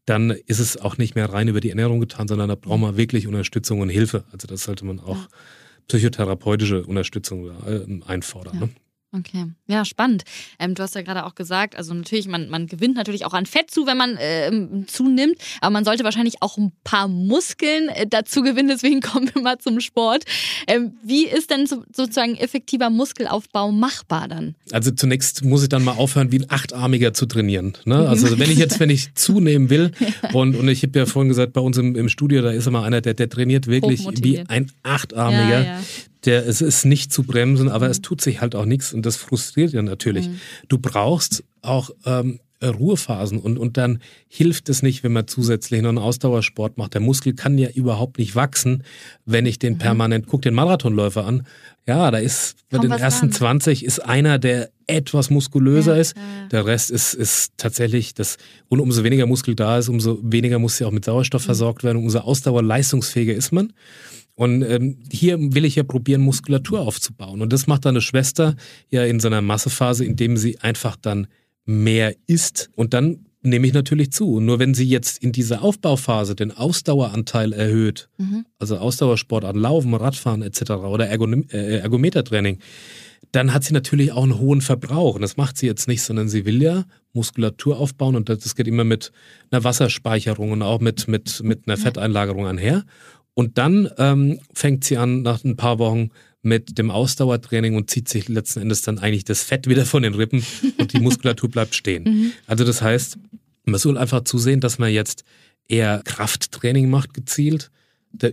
dann 0.05 0.31
ist 0.31 0.60
es 0.60 0.77
auch 0.77 0.98
nicht 0.98 1.15
mehr 1.15 1.31
rein 1.31 1.48
über 1.48 1.60
die 1.60 1.69
Ernährung 1.69 2.00
getan, 2.00 2.27
sondern 2.27 2.50
da 2.50 2.55
braucht 2.55 2.79
man 2.79 2.98
wirklich 2.98 3.27
Unterstützung 3.27 3.81
und 3.81 3.89
Hilfe. 3.89 4.24
Also 4.31 4.48
das 4.48 4.63
sollte 4.63 4.86
man 4.86 5.00
auch 5.00 5.27
psychotherapeutische 5.88 6.84
Unterstützung 6.86 7.50
äh, 7.65 8.01
einfordern. 8.05 8.60
Ne? 8.60 8.69
Okay, 9.17 9.45
ja, 9.67 9.86
spannend. 9.86 10.24
Ähm, 10.60 10.75
du 10.75 10.84
hast 10.84 10.95
ja 10.95 11.01
gerade 11.01 11.25
auch 11.25 11.36
gesagt, 11.36 11.75
also 11.77 11.93
natürlich, 11.93 12.27
man, 12.27 12.50
man 12.50 12.67
gewinnt 12.67 12.95
natürlich 12.95 13.25
auch 13.25 13.34
an 13.34 13.45
Fett 13.45 13.72
zu, 13.72 13.88
wenn 13.88 13.98
man 13.98 14.17
äh, 14.17 14.51
zunimmt, 14.88 15.38
aber 15.62 15.72
man 15.72 15.86
sollte 15.86 16.03
wahrscheinlich 16.03 16.41
auch 16.41 16.57
ein 16.57 16.74
paar 16.84 17.07
Muskeln 17.07 17.89
äh, 17.89 18.07
dazu 18.07 18.41
gewinnen, 18.41 18.67
deswegen 18.67 19.00
kommen 19.01 19.29
wir 19.34 19.41
mal 19.41 19.57
zum 19.57 19.79
Sport. 19.79 20.25
Ähm, 20.67 20.98
wie 21.03 21.25
ist 21.25 21.50
denn 21.50 21.65
so, 21.65 21.84
sozusagen 21.95 22.36
effektiver 22.36 22.89
Muskelaufbau 22.89 23.72
machbar 23.72 24.27
dann? 24.27 24.55
Also 24.72 24.91
zunächst 24.91 25.43
muss 25.45 25.63
ich 25.63 25.69
dann 25.69 25.84
mal 25.84 25.93
aufhören, 25.93 26.31
wie 26.31 26.39
ein 26.39 26.50
Achtarmiger 26.50 27.13
zu 27.13 27.25
trainieren. 27.25 27.77
Ne? 27.86 28.05
Also 28.15 28.39
wenn 28.39 28.50
ich 28.50 28.57
jetzt, 28.57 28.79
wenn 28.79 28.89
ich 28.89 29.13
zunehmen 29.15 29.69
will 29.69 29.91
und, 30.31 30.55
und 30.55 30.69
ich 30.69 30.84
habe 30.84 30.98
ja 31.00 31.05
vorhin 31.05 31.27
gesagt, 31.27 31.51
bei 31.51 31.60
uns 31.60 31.77
im, 31.77 31.95
im 31.95 32.07
Studio, 32.07 32.41
da 32.41 32.51
ist 32.51 32.65
immer 32.65 32.84
einer, 32.84 33.01
der, 33.01 33.13
der 33.13 33.29
trainiert 33.29 33.67
wirklich 33.67 34.07
wie 34.22 34.39
ein 34.48 34.72
Achtarmiger. 34.84 35.63
Ja, 35.63 35.63
ja 35.63 35.81
der, 36.25 36.48
es 36.48 36.62
ist 36.62 36.86
nicht 36.86 37.13
zu 37.13 37.24
bremsen, 37.24 37.70
aber 37.70 37.86
mhm. 37.86 37.91
es 37.91 38.01
tut 38.01 38.22
sich 38.22 38.41
halt 38.41 38.55
auch 38.55 38.65
nichts 38.65 38.94
und 38.94 39.05
das 39.05 39.15
frustriert 39.15 39.74
ja 39.74 39.82
natürlich. 39.82 40.29
Mhm. 40.29 40.39
Du 40.67 40.77
brauchst 40.77 41.44
auch 41.62 41.91
ähm, 42.05 42.39
Ruhephasen 42.63 43.39
und, 43.39 43.58
und 43.58 43.77
dann 43.77 44.00
hilft 44.27 44.70
es 44.70 44.82
nicht, 44.82 45.03
wenn 45.03 45.13
man 45.13 45.27
zusätzlich 45.27 45.82
noch 45.82 45.89
einen 45.89 45.98
Ausdauersport 45.98 46.77
macht. 46.77 46.94
Der 46.94 47.01
Muskel 47.01 47.34
kann 47.34 47.58
ja 47.58 47.70
überhaupt 47.70 48.17
nicht 48.17 48.36
wachsen, 48.36 48.84
wenn 49.25 49.46
ich 49.46 49.60
den 49.60 49.74
mhm. 49.74 49.79
permanent, 49.79 50.27
guck 50.27 50.41
den 50.41 50.53
Marathonläufer 50.53 51.25
an. 51.25 51.46
Ja, 51.88 52.10
da 52.10 52.17
ist 52.17 52.55
bei 52.70 52.79
den 52.79 52.91
ersten 52.91 53.29
dran. 53.29 53.60
20 53.60 53.86
ist 53.86 54.00
einer, 54.00 54.39
der 54.39 54.72
etwas 54.88 55.29
muskulöser 55.29 55.96
ja, 55.96 56.01
ist. 56.01 56.17
Ja. 56.17 56.48
Der 56.48 56.65
Rest 56.65 56.89
ist, 56.91 57.13
ist 57.13 57.51
tatsächlich 57.58 58.13
das, 58.15 58.38
und 58.70 58.79
umso 58.79 59.03
weniger 59.03 59.27
Muskel 59.27 59.55
da 59.55 59.77
ist, 59.77 59.89
umso 59.89 60.20
weniger 60.24 60.58
muss 60.58 60.79
ja 60.79 60.88
auch 60.88 60.91
mit 60.91 61.05
Sauerstoff 61.05 61.44
mhm. 61.44 61.46
versorgt 61.46 61.84
werden, 61.84 61.98
umso 61.98 62.20
ausdauerleistungsfähiger 62.20 63.34
ist 63.34 63.51
man. 63.51 63.74
Und 64.36 64.63
ähm, 64.63 65.00
hier 65.10 65.38
will 65.39 65.65
ich 65.65 65.75
ja 65.75 65.84
probieren, 65.84 66.22
Muskulatur 66.22 66.82
aufzubauen. 66.82 67.42
Und 67.42 67.54
das 67.54 67.68
macht 67.68 67.86
deine 67.86 68.01
Schwester 68.01 68.56
ja 68.89 69.04
in 69.06 69.20
seiner 69.20 69.42
Massephase, 69.42 70.04
indem 70.04 70.36
sie 70.36 70.60
einfach 70.60 70.98
dann 70.98 71.27
mehr 71.65 72.15
isst. 72.27 72.70
Und 72.75 72.94
dann 72.94 73.25
nehme 73.46 73.65
ich 73.68 73.74
natürlich 73.74 74.12
zu. 74.12 74.36
Und 74.36 74.46
nur 74.46 74.60
wenn 74.60 74.74
sie 74.74 74.86
jetzt 74.86 75.24
in 75.24 75.32
dieser 75.32 75.62
Aufbauphase 75.62 76.36
den 76.36 76.51
Ausdaueranteil 76.51 77.54
erhöht, 77.54 78.10
mhm. 78.18 78.46
also 78.60 78.77
Ausdauersport 78.77 79.46
an 79.46 79.56
Laufen, 79.56 79.94
Radfahren 79.94 80.42
etc. 80.42 80.72
oder 80.72 81.08
Ergon 81.08 81.50
äh, 81.50 81.77
Ergometertraining, 81.77 82.60
dann 83.32 83.54
hat 83.54 83.63
sie 83.63 83.74
natürlich 83.74 84.12
auch 84.12 84.24
einen 84.24 84.39
hohen 84.39 84.62
Verbrauch. 84.62 85.15
Und 85.15 85.22
das 85.22 85.38
macht 85.38 85.58
sie 85.58 85.65
jetzt 85.65 85.88
nicht, 85.88 86.01
sondern 86.01 86.30
sie 86.30 86.46
will 86.46 86.62
ja 86.62 86.86
Muskulatur 87.13 87.77
aufbauen 87.77 88.15
und 88.15 88.30
das 88.30 88.56
geht 88.56 88.68
immer 88.68 88.84
mit 88.84 89.12
einer 89.51 89.63
Wasserspeicherung 89.63 90.51
und 90.51 90.62
auch 90.62 90.82
mit, 90.82 91.08
mit, 91.08 91.42
mit 91.44 91.68
einer 91.68 91.77
Fetteinlagerung 91.77 92.48
einher. 92.48 92.84
Und 93.36 93.58
dann 93.58 93.89
ähm, 93.98 94.39
fängt 94.54 94.84
sie 94.86 94.98
an, 94.98 95.22
nach 95.22 95.44
ein 95.44 95.58
paar 95.58 95.77
Wochen 95.77 96.10
mit 96.42 96.77
dem 96.77 96.89
Ausdauertraining 96.89 97.75
und 97.75 97.89
zieht 97.89 98.08
sich 98.08 98.30
letzten 98.30 98.62
Endes 98.62 98.82
dann 98.82 98.98
eigentlich 98.98 99.25
das 99.25 99.44
Fett 99.44 99.68
wieder 99.68 99.86
von 99.86 100.04
den 100.04 100.13
Rippen 100.13 100.44
und 100.77 100.94
die 100.94 101.00
Muskulatur 101.00 101.50
bleibt 101.50 101.75
stehen. 101.75 102.04
Mhm. 102.04 102.32
Also 102.48 102.63
das 102.63 102.82
heißt, 102.82 103.18
man 103.65 103.80
soll 103.80 103.98
einfach 103.98 104.24
zusehen, 104.24 104.62
dass 104.62 104.80
man 104.80 104.92
jetzt 104.92 105.24
eher 105.68 106.01
Krafttraining 106.06 106.89
macht, 106.89 107.13
gezielt. 107.13 107.72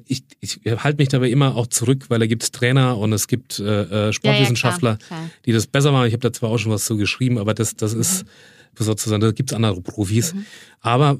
Ich, 0.06 0.22
ich 0.40 0.60
halte 0.64 0.98
mich 0.98 1.08
dabei 1.08 1.30
immer 1.30 1.56
auch 1.56 1.66
zurück, 1.66 2.04
weil 2.08 2.20
da 2.20 2.26
gibt 2.26 2.44
es 2.44 2.52
Trainer 2.52 2.98
und 2.98 3.12
es 3.12 3.26
gibt 3.26 3.58
äh, 3.58 4.08
äh 4.08 4.12
Sportwissenschaftler, 4.12 4.90
ja, 4.90 4.94
ja, 4.94 5.06
klar, 5.06 5.18
klar. 5.18 5.30
die 5.46 5.52
das 5.52 5.66
besser 5.66 5.90
machen. 5.90 6.06
Ich 6.06 6.12
habe 6.12 6.20
da 6.20 6.32
zwar 6.32 6.50
auch 6.50 6.58
schon 6.58 6.70
was 6.70 6.84
zu 6.84 6.96
geschrieben, 6.96 7.38
aber 7.38 7.54
das, 7.54 7.74
das 7.74 7.94
mhm. 7.94 8.02
ist 8.02 8.24
sozusagen, 8.78 9.20
da 9.20 9.32
gibt 9.32 9.50
es 9.50 9.56
andere 9.56 9.80
Profis. 9.80 10.34
Mhm. 10.34 10.46
Aber 10.80 11.18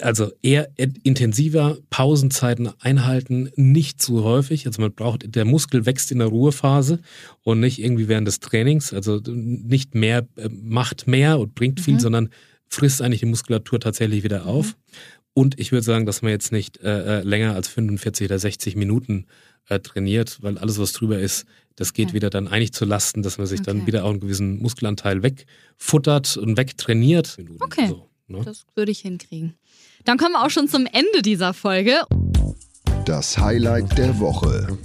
also 0.00 0.32
eher 0.42 0.70
intensiver, 0.76 1.78
Pausenzeiten 1.90 2.70
einhalten, 2.80 3.50
nicht 3.56 4.02
zu 4.02 4.24
häufig. 4.24 4.66
Also 4.66 4.82
man 4.82 4.92
braucht, 4.92 5.34
der 5.34 5.44
Muskel 5.44 5.86
wächst 5.86 6.10
in 6.10 6.18
der 6.18 6.28
Ruhephase 6.28 6.98
und 7.42 7.60
nicht 7.60 7.80
irgendwie 7.80 8.08
während 8.08 8.26
des 8.26 8.40
Trainings. 8.40 8.92
Also 8.92 9.20
nicht 9.26 9.94
mehr, 9.94 10.26
äh, 10.36 10.48
macht 10.48 11.06
mehr 11.06 11.38
und 11.38 11.54
bringt 11.54 11.80
viel, 11.80 11.94
mhm. 11.94 12.00
sondern 12.00 12.28
frisst 12.68 13.02
eigentlich 13.02 13.20
die 13.20 13.26
Muskulatur 13.26 13.78
tatsächlich 13.78 14.24
wieder 14.24 14.42
mhm. 14.42 14.48
auf. 14.48 14.66
Mhm. 14.66 14.72
Und 15.36 15.60
ich 15.60 15.72
würde 15.72 15.84
sagen, 15.84 16.06
dass 16.06 16.22
man 16.22 16.30
jetzt 16.30 16.52
nicht 16.52 16.78
äh, 16.78 17.20
äh 17.20 17.22
länger 17.22 17.54
als 17.54 17.68
45 17.68 18.26
oder 18.26 18.38
60 18.38 18.76
Minuten 18.76 19.26
äh, 19.68 19.80
trainiert, 19.80 20.38
weil 20.42 20.58
alles, 20.58 20.78
was 20.78 20.92
drüber 20.92 21.18
ist, 21.18 21.44
das 21.76 21.92
geht 21.92 22.08
okay. 22.08 22.14
wieder 22.14 22.30
dann 22.30 22.46
eigentlich 22.46 22.72
zu 22.72 22.84
Lasten, 22.84 23.22
dass 23.22 23.38
man 23.38 23.46
sich 23.46 23.60
okay. 23.60 23.72
dann 23.72 23.86
wieder 23.86 24.04
auch 24.04 24.10
einen 24.10 24.20
gewissen 24.20 24.60
Muskelanteil 24.62 25.22
wegfuttert 25.24 26.36
und 26.36 26.56
wegtrainiert. 26.56 27.36
Okay, 27.60 27.88
so, 27.88 28.08
ne? 28.28 28.42
das 28.44 28.66
würde 28.74 28.92
ich 28.92 29.00
hinkriegen. 29.00 29.54
Dann 30.04 30.18
kommen 30.18 30.32
wir 30.32 30.44
auch 30.44 30.50
schon 30.50 30.68
zum 30.68 30.86
Ende 30.86 31.22
dieser 31.22 31.54
Folge. 31.54 32.04
Das 33.04 33.38
Highlight 33.38 33.96
der 33.98 34.18
Woche. 34.18 34.78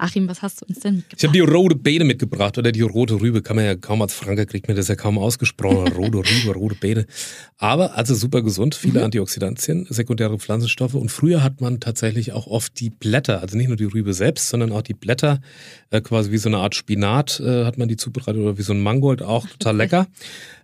Achim, 0.00 0.28
was 0.28 0.42
hast 0.42 0.60
du 0.60 0.66
uns 0.66 0.78
denn 0.78 0.96
mitgebracht? 0.96 1.18
Ich 1.20 1.24
habe 1.24 1.32
die 1.32 1.40
rote 1.40 1.74
Beete 1.74 2.04
mitgebracht 2.04 2.56
oder 2.56 2.70
die 2.70 2.82
rote 2.82 3.20
Rübe. 3.20 3.42
Kann 3.42 3.56
man 3.56 3.64
ja 3.64 3.74
kaum 3.74 4.00
als 4.00 4.14
Franker 4.14 4.46
kriegt 4.46 4.68
mir 4.68 4.74
das 4.74 4.86
ja 4.86 4.94
kaum 4.94 5.18
ausgesprochen. 5.18 5.92
rote 5.96 6.18
Rübe, 6.18 6.54
rote 6.54 6.76
Beete. 6.76 7.06
Aber 7.56 7.96
also 7.96 8.14
super 8.14 8.42
gesund, 8.42 8.76
viele 8.76 9.00
mhm. 9.00 9.06
Antioxidantien, 9.06 9.86
sekundäre 9.90 10.38
Pflanzenstoffe. 10.38 10.94
Und 10.94 11.10
früher 11.10 11.42
hat 11.42 11.60
man 11.60 11.80
tatsächlich 11.80 12.32
auch 12.32 12.46
oft 12.46 12.78
die 12.78 12.90
Blätter, 12.90 13.40
also 13.40 13.56
nicht 13.56 13.66
nur 13.66 13.76
die 13.76 13.84
Rübe 13.84 14.14
selbst, 14.14 14.48
sondern 14.48 14.70
auch 14.70 14.82
die 14.82 14.94
Blätter, 14.94 15.40
äh, 15.90 16.00
quasi 16.00 16.30
wie 16.30 16.38
so 16.38 16.48
eine 16.48 16.58
Art 16.58 16.76
Spinat 16.76 17.40
äh, 17.40 17.64
hat 17.64 17.76
man 17.76 17.88
die 17.88 17.96
zubereitet 17.96 18.40
oder 18.40 18.56
wie 18.56 18.62
so 18.62 18.72
ein 18.72 18.80
Mangold 18.80 19.20
auch 19.20 19.48
total 19.48 19.76
lecker. 19.78 20.06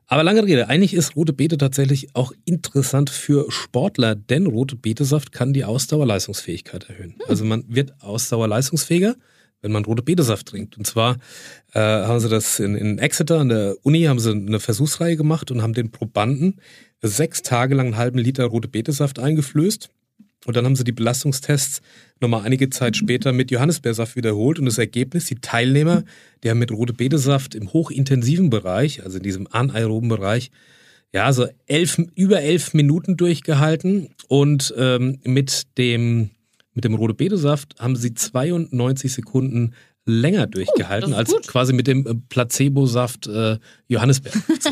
Aber 0.07 0.23
lange 0.23 0.45
Rede, 0.45 0.69
eigentlich 0.69 0.95
ist 0.95 1.17
rote 1.17 1.33
Beete 1.33 1.57
tatsächlich 1.57 2.15
auch 2.15 2.33
interessant 2.45 3.11
für 3.11 3.51
Sportler, 3.51 4.15
denn 4.15 4.47
rote 4.47 4.77
Betesaft 4.77 5.33
kann 5.33 5.53
die 5.53 5.65
Ausdauerleistungsfähigkeit 5.65 6.89
erhöhen. 6.89 7.13
Hm. 7.13 7.23
Also 7.29 7.45
man 7.45 7.65
wird 7.69 7.95
ausdauerleistungsfähiger, 8.01 9.17
wenn 9.63 9.73
man 9.73 9.85
rote 9.85 10.03
Betesaft 10.03 10.49
trinkt. 10.49 10.77
Und 10.77 10.87
zwar 10.87 11.17
äh, 11.73 11.81
haben 11.81 12.21
sie 12.21 12.29
das 12.29 12.61
in, 12.61 12.75
in 12.75 12.99
Exeter 12.99 13.41
an 13.41 13.49
der 13.49 13.77
Uni, 13.83 14.03
haben 14.03 14.21
sie 14.21 14.31
eine 14.31 14.61
Versuchsreihe 14.61 15.17
gemacht 15.17 15.51
und 15.51 15.63
haben 15.63 15.73
den 15.73 15.91
Probanden 15.91 16.61
sechs 17.01 17.43
Tage 17.43 17.75
lang 17.75 17.87
einen 17.87 17.97
halben 17.97 18.19
Liter 18.19 18.45
rote 18.45 18.69
Betesaft 18.69 19.19
eingeflößt. 19.19 19.91
Und 20.47 20.57
dann 20.57 20.65
haben 20.65 20.77
sie 20.77 20.85
die 20.85 20.93
Belastungstests 20.93 21.81
nochmal 22.21 22.43
einige 22.43 22.71
Zeit 22.71 22.97
später 22.97 23.33
mit 23.33 23.51
Johannisbeersaft 23.51 24.17
wiederholt. 24.17 24.59
Und 24.59 24.67
das 24.67 24.79
Ergebnis, 24.79 25.27
die 25.27 25.37
Teilnehmer, 25.37 26.05
die 26.43 26.51
haben 26.51 26.59
mit 26.59 26.71
rote 26.71 26.93
Betesaft 26.93 27.55
im 27.55 27.73
hochintensiven 27.73 28.51
Bereich, 28.51 29.03
also 29.03 29.17
in 29.17 29.23
diesem 29.23 29.47
anaeroben 29.51 30.09
Bereich, 30.09 30.51
ja, 31.13 31.33
so 31.33 31.47
elf, 31.67 31.99
über 32.17 32.43
elf 32.43 32.75
Minuten 32.75 33.17
durchgehalten. 33.17 34.09
Und 34.29 34.75
ähm, 34.77 35.21
mit 35.25 35.63
dem 35.79 36.31
mit 36.75 36.85
dem 36.85 36.95
rote 36.95 37.15
Betesaft 37.15 37.77
haben 37.79 37.95
sie 37.95 38.15
92 38.15 39.13
Sekunden 39.13 39.75
länger 40.07 40.47
durchgehalten 40.47 41.15
oh, 41.15 41.17
als 41.17 41.31
gut. 41.31 41.47
quasi 41.47 41.73
mit 41.73 41.87
dem 41.87 42.07
äh, 42.07 42.15
Placebo-Saft 42.29 43.27
äh, 43.27 43.59
Johannisbeer. 43.89 44.33
So. 44.61 44.71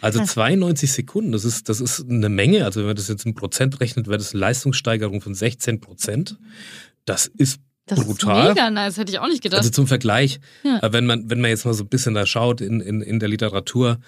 Also 0.00 0.22
92 0.22 0.92
Sekunden, 0.92 1.32
das 1.32 1.44
ist, 1.44 1.68
das 1.68 1.80
ist 1.80 2.04
eine 2.08 2.28
Menge. 2.28 2.64
Also 2.64 2.80
wenn 2.80 2.88
man 2.88 2.96
das 2.96 3.08
jetzt 3.08 3.24
in 3.24 3.34
Prozent 3.34 3.80
rechnet, 3.80 4.06
wäre 4.06 4.18
das 4.18 4.32
eine 4.32 4.40
Leistungssteigerung 4.40 5.20
von 5.20 5.34
16 5.34 5.80
Prozent. 5.80 6.36
Das 7.04 7.26
ist 7.26 7.60
das 7.86 8.04
brutal. 8.04 8.48
Ist 8.48 8.54
mega 8.54 8.70
nice, 8.70 8.98
hätte 8.98 9.12
ich 9.12 9.18
auch 9.18 9.28
nicht 9.28 9.42
gedacht. 9.42 9.58
Also 9.58 9.70
zum 9.70 9.86
Vergleich, 9.86 10.40
ja. 10.62 10.78
Äh, 10.82 10.92
wenn 10.92 11.06
man, 11.06 11.28
wenn 11.28 11.40
man 11.40 11.50
jetzt 11.50 11.64
mal 11.64 11.74
so 11.74 11.84
ein 11.84 11.88
bisschen 11.88 12.14
da 12.14 12.26
schaut 12.26 12.60
in, 12.60 12.80
in, 12.80 13.00
in 13.00 13.18
der 13.18 13.28
Literatur, 13.28 13.98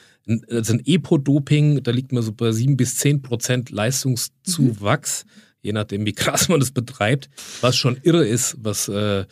also 0.51 0.75
ein 0.75 0.83
Epo-Doping, 0.85 1.83
da 1.83 1.91
liegt 1.91 2.13
man 2.13 2.23
so 2.23 2.33
bei 2.33 2.53
7 2.53 2.77
bis 2.77 2.97
10 2.97 3.23
Prozent 3.23 3.71
Leistungszuwachs, 3.71 5.25
mhm. 5.25 5.31
je 5.63 5.73
nachdem, 5.73 6.07
wie 6.07 6.13
krass 6.15 6.49
man 6.49 6.61
das 6.61 6.71
betreibt, 6.71 7.29
was 7.61 7.77
schon 7.77 7.99
irre 8.03 8.27
ist, 8.27 8.57
was 8.61 8.89
äh, 8.89 9.25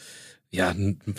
ja, 0.51 0.75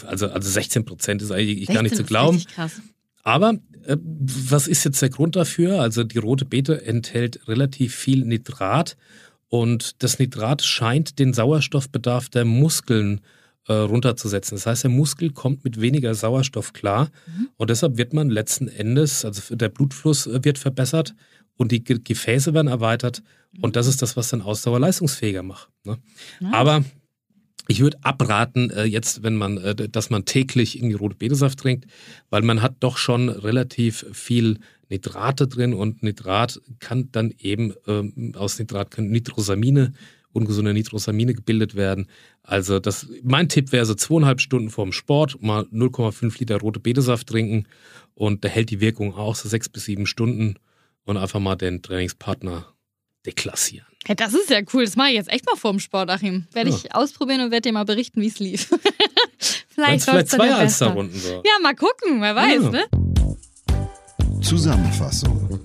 also, 0.06 0.28
also 0.28 0.50
16 0.50 0.86
Prozent 0.86 1.22
ist 1.22 1.32
eigentlich 1.32 1.68
gar 1.68 1.84
nicht 1.84 1.96
zu 1.96 2.04
glauben. 2.04 2.44
Krass. 2.54 2.82
Aber 3.24 3.54
äh, 3.86 3.98
was 4.02 4.68
ist 4.68 4.84
jetzt 4.84 5.02
der 5.02 5.10
Grund 5.10 5.36
dafür? 5.36 5.82
Also 5.82 6.04
die 6.04 6.18
rote 6.18 6.46
Beete 6.46 6.86
enthält 6.86 7.48
relativ 7.48 7.96
viel 7.96 8.26
Nitrat 8.26 8.98
und 9.48 10.04
das 10.04 10.20
Nitrat 10.20 10.64
scheint 10.64 11.20
den 11.20 11.34
Sauerstoffbedarf 11.34 12.30
der 12.30 12.46
Muskeln 12.46 13.22
äh, 13.68 13.74
runterzusetzen. 13.74 14.56
Das 14.58 14.66
heißt, 14.66 14.84
der 14.84 14.92
Muskel 14.92 15.32
kommt 15.32 15.64
mit 15.64 15.80
weniger 15.80 16.16
Sauerstoff 16.16 16.74
klar 16.74 17.10
mhm. 17.28 17.50
und 17.58 17.70
deshalb 17.70 17.98
wird 17.98 18.14
man 18.14 18.30
letzten 18.30 18.68
Endes, 18.68 19.24
also 19.24 19.56
der 19.56 19.70
Blutfluss 19.70 20.28
äh, 20.28 20.44
wird 20.44 20.58
verbessert 20.58 21.16
und 21.58 21.72
die 21.72 21.84
Gefäße 21.84 22.54
werden 22.54 22.68
erweitert 22.68 23.22
mhm. 23.52 23.64
und 23.64 23.76
das 23.76 23.88
ist 23.88 24.02
das, 24.02 24.18
was 24.18 24.30
dann 24.30 24.42
Ausdauer 24.42 24.80
leistungsfähiger 24.80 25.44
macht. 25.44 25.70
Ne? 25.84 25.98
Nice. 26.40 26.54
Aber 26.54 26.84
ich 27.72 27.80
würde 27.80 27.98
abraten, 28.04 28.70
äh, 28.70 28.84
jetzt, 28.84 29.24
wenn 29.24 29.36
man, 29.36 29.58
äh, 29.58 29.90
dass 29.90 30.10
man 30.10 30.26
täglich 30.26 30.78
irgendwie 30.78 30.96
rote 30.96 31.16
Betesaft 31.16 31.60
trinkt, 31.60 31.86
weil 32.30 32.42
man 32.42 32.62
hat 32.62 32.76
doch 32.82 32.98
schon 32.98 33.30
relativ 33.30 34.06
viel 34.12 34.60
Nitrate 34.90 35.48
drin 35.48 35.74
und 35.74 36.04
Nitrat 36.04 36.62
kann 36.80 37.10
dann 37.14 37.34
eben 37.40 37.74
ähm, 37.88 38.34
aus 38.36 38.60
Nitrat 38.60 38.92
können 38.92 39.10
Nitrosamine, 39.10 39.94
ungesunde 40.34 40.74
Nitrosamine 40.74 41.34
gebildet 41.34 41.76
werden. 41.76 42.08
Also 42.44 42.80
das, 42.80 43.08
mein 43.24 43.48
Tipp 43.48 43.72
wäre 43.72 43.86
so 43.86 43.96
zweieinhalb 43.96 44.42
Stunden 44.42 44.70
vorm 44.70 44.92
Sport 44.92 45.42
mal 45.42 45.64
0,5 45.72 46.40
Liter 46.40 46.60
rote 46.60 46.82
Betesaft 46.82 47.28
trinken 47.28 47.68
und 48.16 48.44
da 48.44 48.50
hält 48.50 48.70
die 48.70 48.82
Wirkung 48.82 49.16
auch 49.16 49.36
so 49.36 49.48
sechs 49.48 49.70
bis 49.70 49.86
sieben 49.86 50.06
Stunden 50.06 50.56
und 51.06 51.16
einfach 51.16 51.40
mal 51.40 51.56
den 51.56 51.82
Trainingspartner 51.82 52.66
deklassieren. 53.26 53.88
Hey, 54.06 54.16
das 54.16 54.34
ist 54.34 54.50
ja 54.50 54.62
cool. 54.74 54.86
Das 54.86 54.96
mache 54.96 55.10
ich 55.10 55.16
jetzt 55.16 55.30
echt 55.32 55.46
mal 55.46 55.56
vorm 55.56 55.80
Sport, 55.80 56.10
Achim. 56.10 56.48
Werde 56.54 56.72
ja. 56.72 56.76
ich 56.76 56.96
ausprobieren 56.96 57.42
und 57.42 57.52
werde 57.52 57.70
dir 57.70 57.74
mal 57.74 57.86
berichten, 57.86 58.22
wie 58.22 58.28
es 58.28 58.40
lief. 58.40 58.70
Vielleicht, 59.74 60.04
vielleicht 60.04 60.30
zwei. 60.30 60.54
Alsterrunden 60.54 61.18
so. 61.18 61.42
Ja, 61.46 61.60
mal 61.64 61.74
gucken, 61.76 62.22
wer 62.22 62.36
weiß, 62.36 62.64
Ja. 62.64 62.70
ne? 62.70 62.86
Zusammenfassung. 64.42 65.60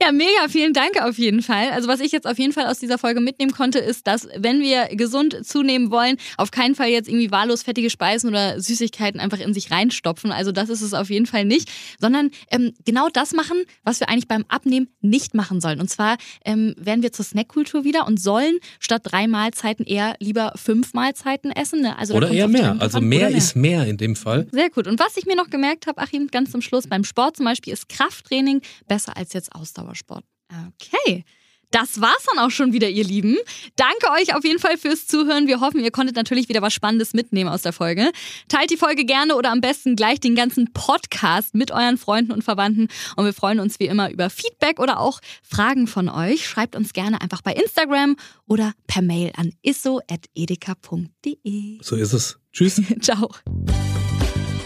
Ja, 0.00 0.12
mega, 0.12 0.46
vielen 0.48 0.72
Dank 0.72 1.02
auf 1.02 1.18
jeden 1.18 1.42
Fall. 1.42 1.70
Also 1.70 1.88
was 1.88 1.98
ich 1.98 2.12
jetzt 2.12 2.26
auf 2.26 2.38
jeden 2.38 2.52
Fall 2.52 2.66
aus 2.66 2.78
dieser 2.78 2.98
Folge 2.98 3.20
mitnehmen 3.20 3.50
konnte, 3.50 3.80
ist, 3.80 4.06
dass 4.06 4.28
wenn 4.36 4.60
wir 4.60 4.86
gesund 4.92 5.44
zunehmen 5.44 5.90
wollen, 5.90 6.18
auf 6.36 6.52
keinen 6.52 6.76
Fall 6.76 6.88
jetzt 6.88 7.08
irgendwie 7.08 7.32
wahllos 7.32 7.64
fettige 7.64 7.90
Speisen 7.90 8.30
oder 8.30 8.60
Süßigkeiten 8.60 9.18
einfach 9.18 9.40
in 9.40 9.52
sich 9.52 9.72
reinstopfen. 9.72 10.30
Also 10.30 10.52
das 10.52 10.68
ist 10.68 10.82
es 10.82 10.94
auf 10.94 11.10
jeden 11.10 11.26
Fall 11.26 11.44
nicht, 11.44 11.68
sondern 11.98 12.30
ähm, 12.52 12.74
genau 12.84 13.08
das 13.12 13.32
machen, 13.32 13.64
was 13.82 13.98
wir 13.98 14.08
eigentlich 14.08 14.28
beim 14.28 14.44
Abnehmen 14.46 14.86
nicht 15.00 15.34
machen 15.34 15.60
sollen. 15.60 15.80
Und 15.80 15.90
zwar 15.90 16.16
ähm, 16.44 16.76
werden 16.78 17.02
wir 17.02 17.10
zur 17.10 17.24
Snackkultur 17.24 17.82
wieder 17.82 18.06
und 18.06 18.20
sollen 18.20 18.58
statt 18.78 19.02
drei 19.04 19.26
Mahlzeiten 19.26 19.84
eher 19.84 20.14
lieber 20.20 20.52
fünf 20.54 20.94
Mahlzeiten 20.94 21.50
essen. 21.50 21.80
Ne? 21.80 21.98
Also 21.98 22.14
Oder 22.14 22.30
eher 22.30 22.46
mehr. 22.46 22.76
Also 22.78 23.00
mehr 23.00 23.28
Oder 23.28 23.36
ist 23.36 23.56
mehr 23.56 23.84
in 23.84 23.96
dem 23.96 24.14
Fall. 24.14 24.46
sehr 24.52 24.70
gut. 24.70 24.86
Und 24.86 25.00
was 25.00 25.16
ich 25.16 25.26
mir 25.26 25.34
noch 25.34 25.50
gemerkt 25.50 25.88
habe, 25.88 26.00
Achim, 26.00 26.28
ganz 26.28 26.52
zum 26.52 26.62
Schluss, 26.62 26.86
beim 26.86 27.02
Sport 27.02 27.38
zum 27.38 27.46
Beispiel 27.46 27.72
ist 27.72 27.88
Krafttraining 27.88 28.60
besser 28.86 29.16
als 29.16 29.32
jetzt 29.32 29.52
Ausdauersport. 29.88 30.24
Okay. 30.68 31.24
Das 31.70 32.00
war's 32.00 32.24
dann 32.32 32.42
auch 32.42 32.50
schon 32.50 32.72
wieder, 32.72 32.88
ihr 32.88 33.04
Lieben. 33.04 33.36
Danke 33.76 34.10
euch 34.18 34.34
auf 34.34 34.42
jeden 34.42 34.58
Fall 34.58 34.78
fürs 34.78 35.06
Zuhören. 35.06 35.46
Wir 35.48 35.60
hoffen, 35.60 35.80
ihr 35.80 35.90
konntet 35.90 36.16
natürlich 36.16 36.48
wieder 36.48 36.62
was 36.62 36.72
Spannendes 36.72 37.12
mitnehmen 37.12 37.50
aus 37.50 37.60
der 37.60 37.74
Folge. 37.74 38.10
Teilt 38.48 38.70
die 38.70 38.78
Folge 38.78 39.04
gerne 39.04 39.36
oder 39.36 39.50
am 39.50 39.60
besten 39.60 39.94
gleich 39.94 40.18
den 40.18 40.34
ganzen 40.34 40.72
Podcast 40.72 41.54
mit 41.54 41.70
euren 41.70 41.98
Freunden 41.98 42.32
und 42.32 42.42
Verwandten. 42.42 42.88
Und 43.16 43.26
wir 43.26 43.34
freuen 43.34 43.60
uns 43.60 43.78
wie 43.80 43.86
immer 43.86 44.10
über 44.10 44.30
Feedback 44.30 44.80
oder 44.80 44.98
auch 44.98 45.20
Fragen 45.42 45.86
von 45.86 46.08
euch. 46.08 46.48
Schreibt 46.48 46.74
uns 46.74 46.94
gerne 46.94 47.20
einfach 47.20 47.42
bei 47.42 47.52
Instagram 47.52 48.16
oder 48.46 48.72
per 48.86 49.02
Mail 49.02 49.32
an 49.36 49.52
isso.edeka.de. 49.60 50.70
So 51.82 51.96
ist 51.96 52.14
es. 52.14 52.38
Tschüss. 52.50 52.80
Ciao. 53.02 53.28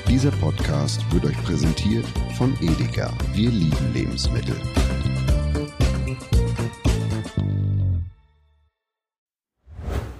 Dieser 0.08 0.30
Podcast 0.30 1.00
wird 1.12 1.24
euch 1.24 1.42
präsentiert 1.42 2.06
von 2.38 2.56
Edeka. 2.60 3.12
Wir 3.34 3.50
lieben 3.50 3.92
Lebensmittel. 3.92 4.54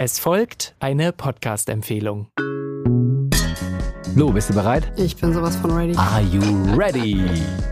Es 0.05 0.19
folgt 0.19 0.75
eine 0.81 1.13
Podcast-Empfehlung. 1.13 2.27
Lou, 4.17 4.33
bist 4.33 4.51
du 4.51 4.55
bereit? 4.55 4.93
Ich 4.97 5.15
bin 5.15 5.33
sowas 5.33 5.55
von 5.55 5.71
ready. 5.71 5.95
Are 5.97 6.21
you 6.23 6.41
ready? 6.77 7.23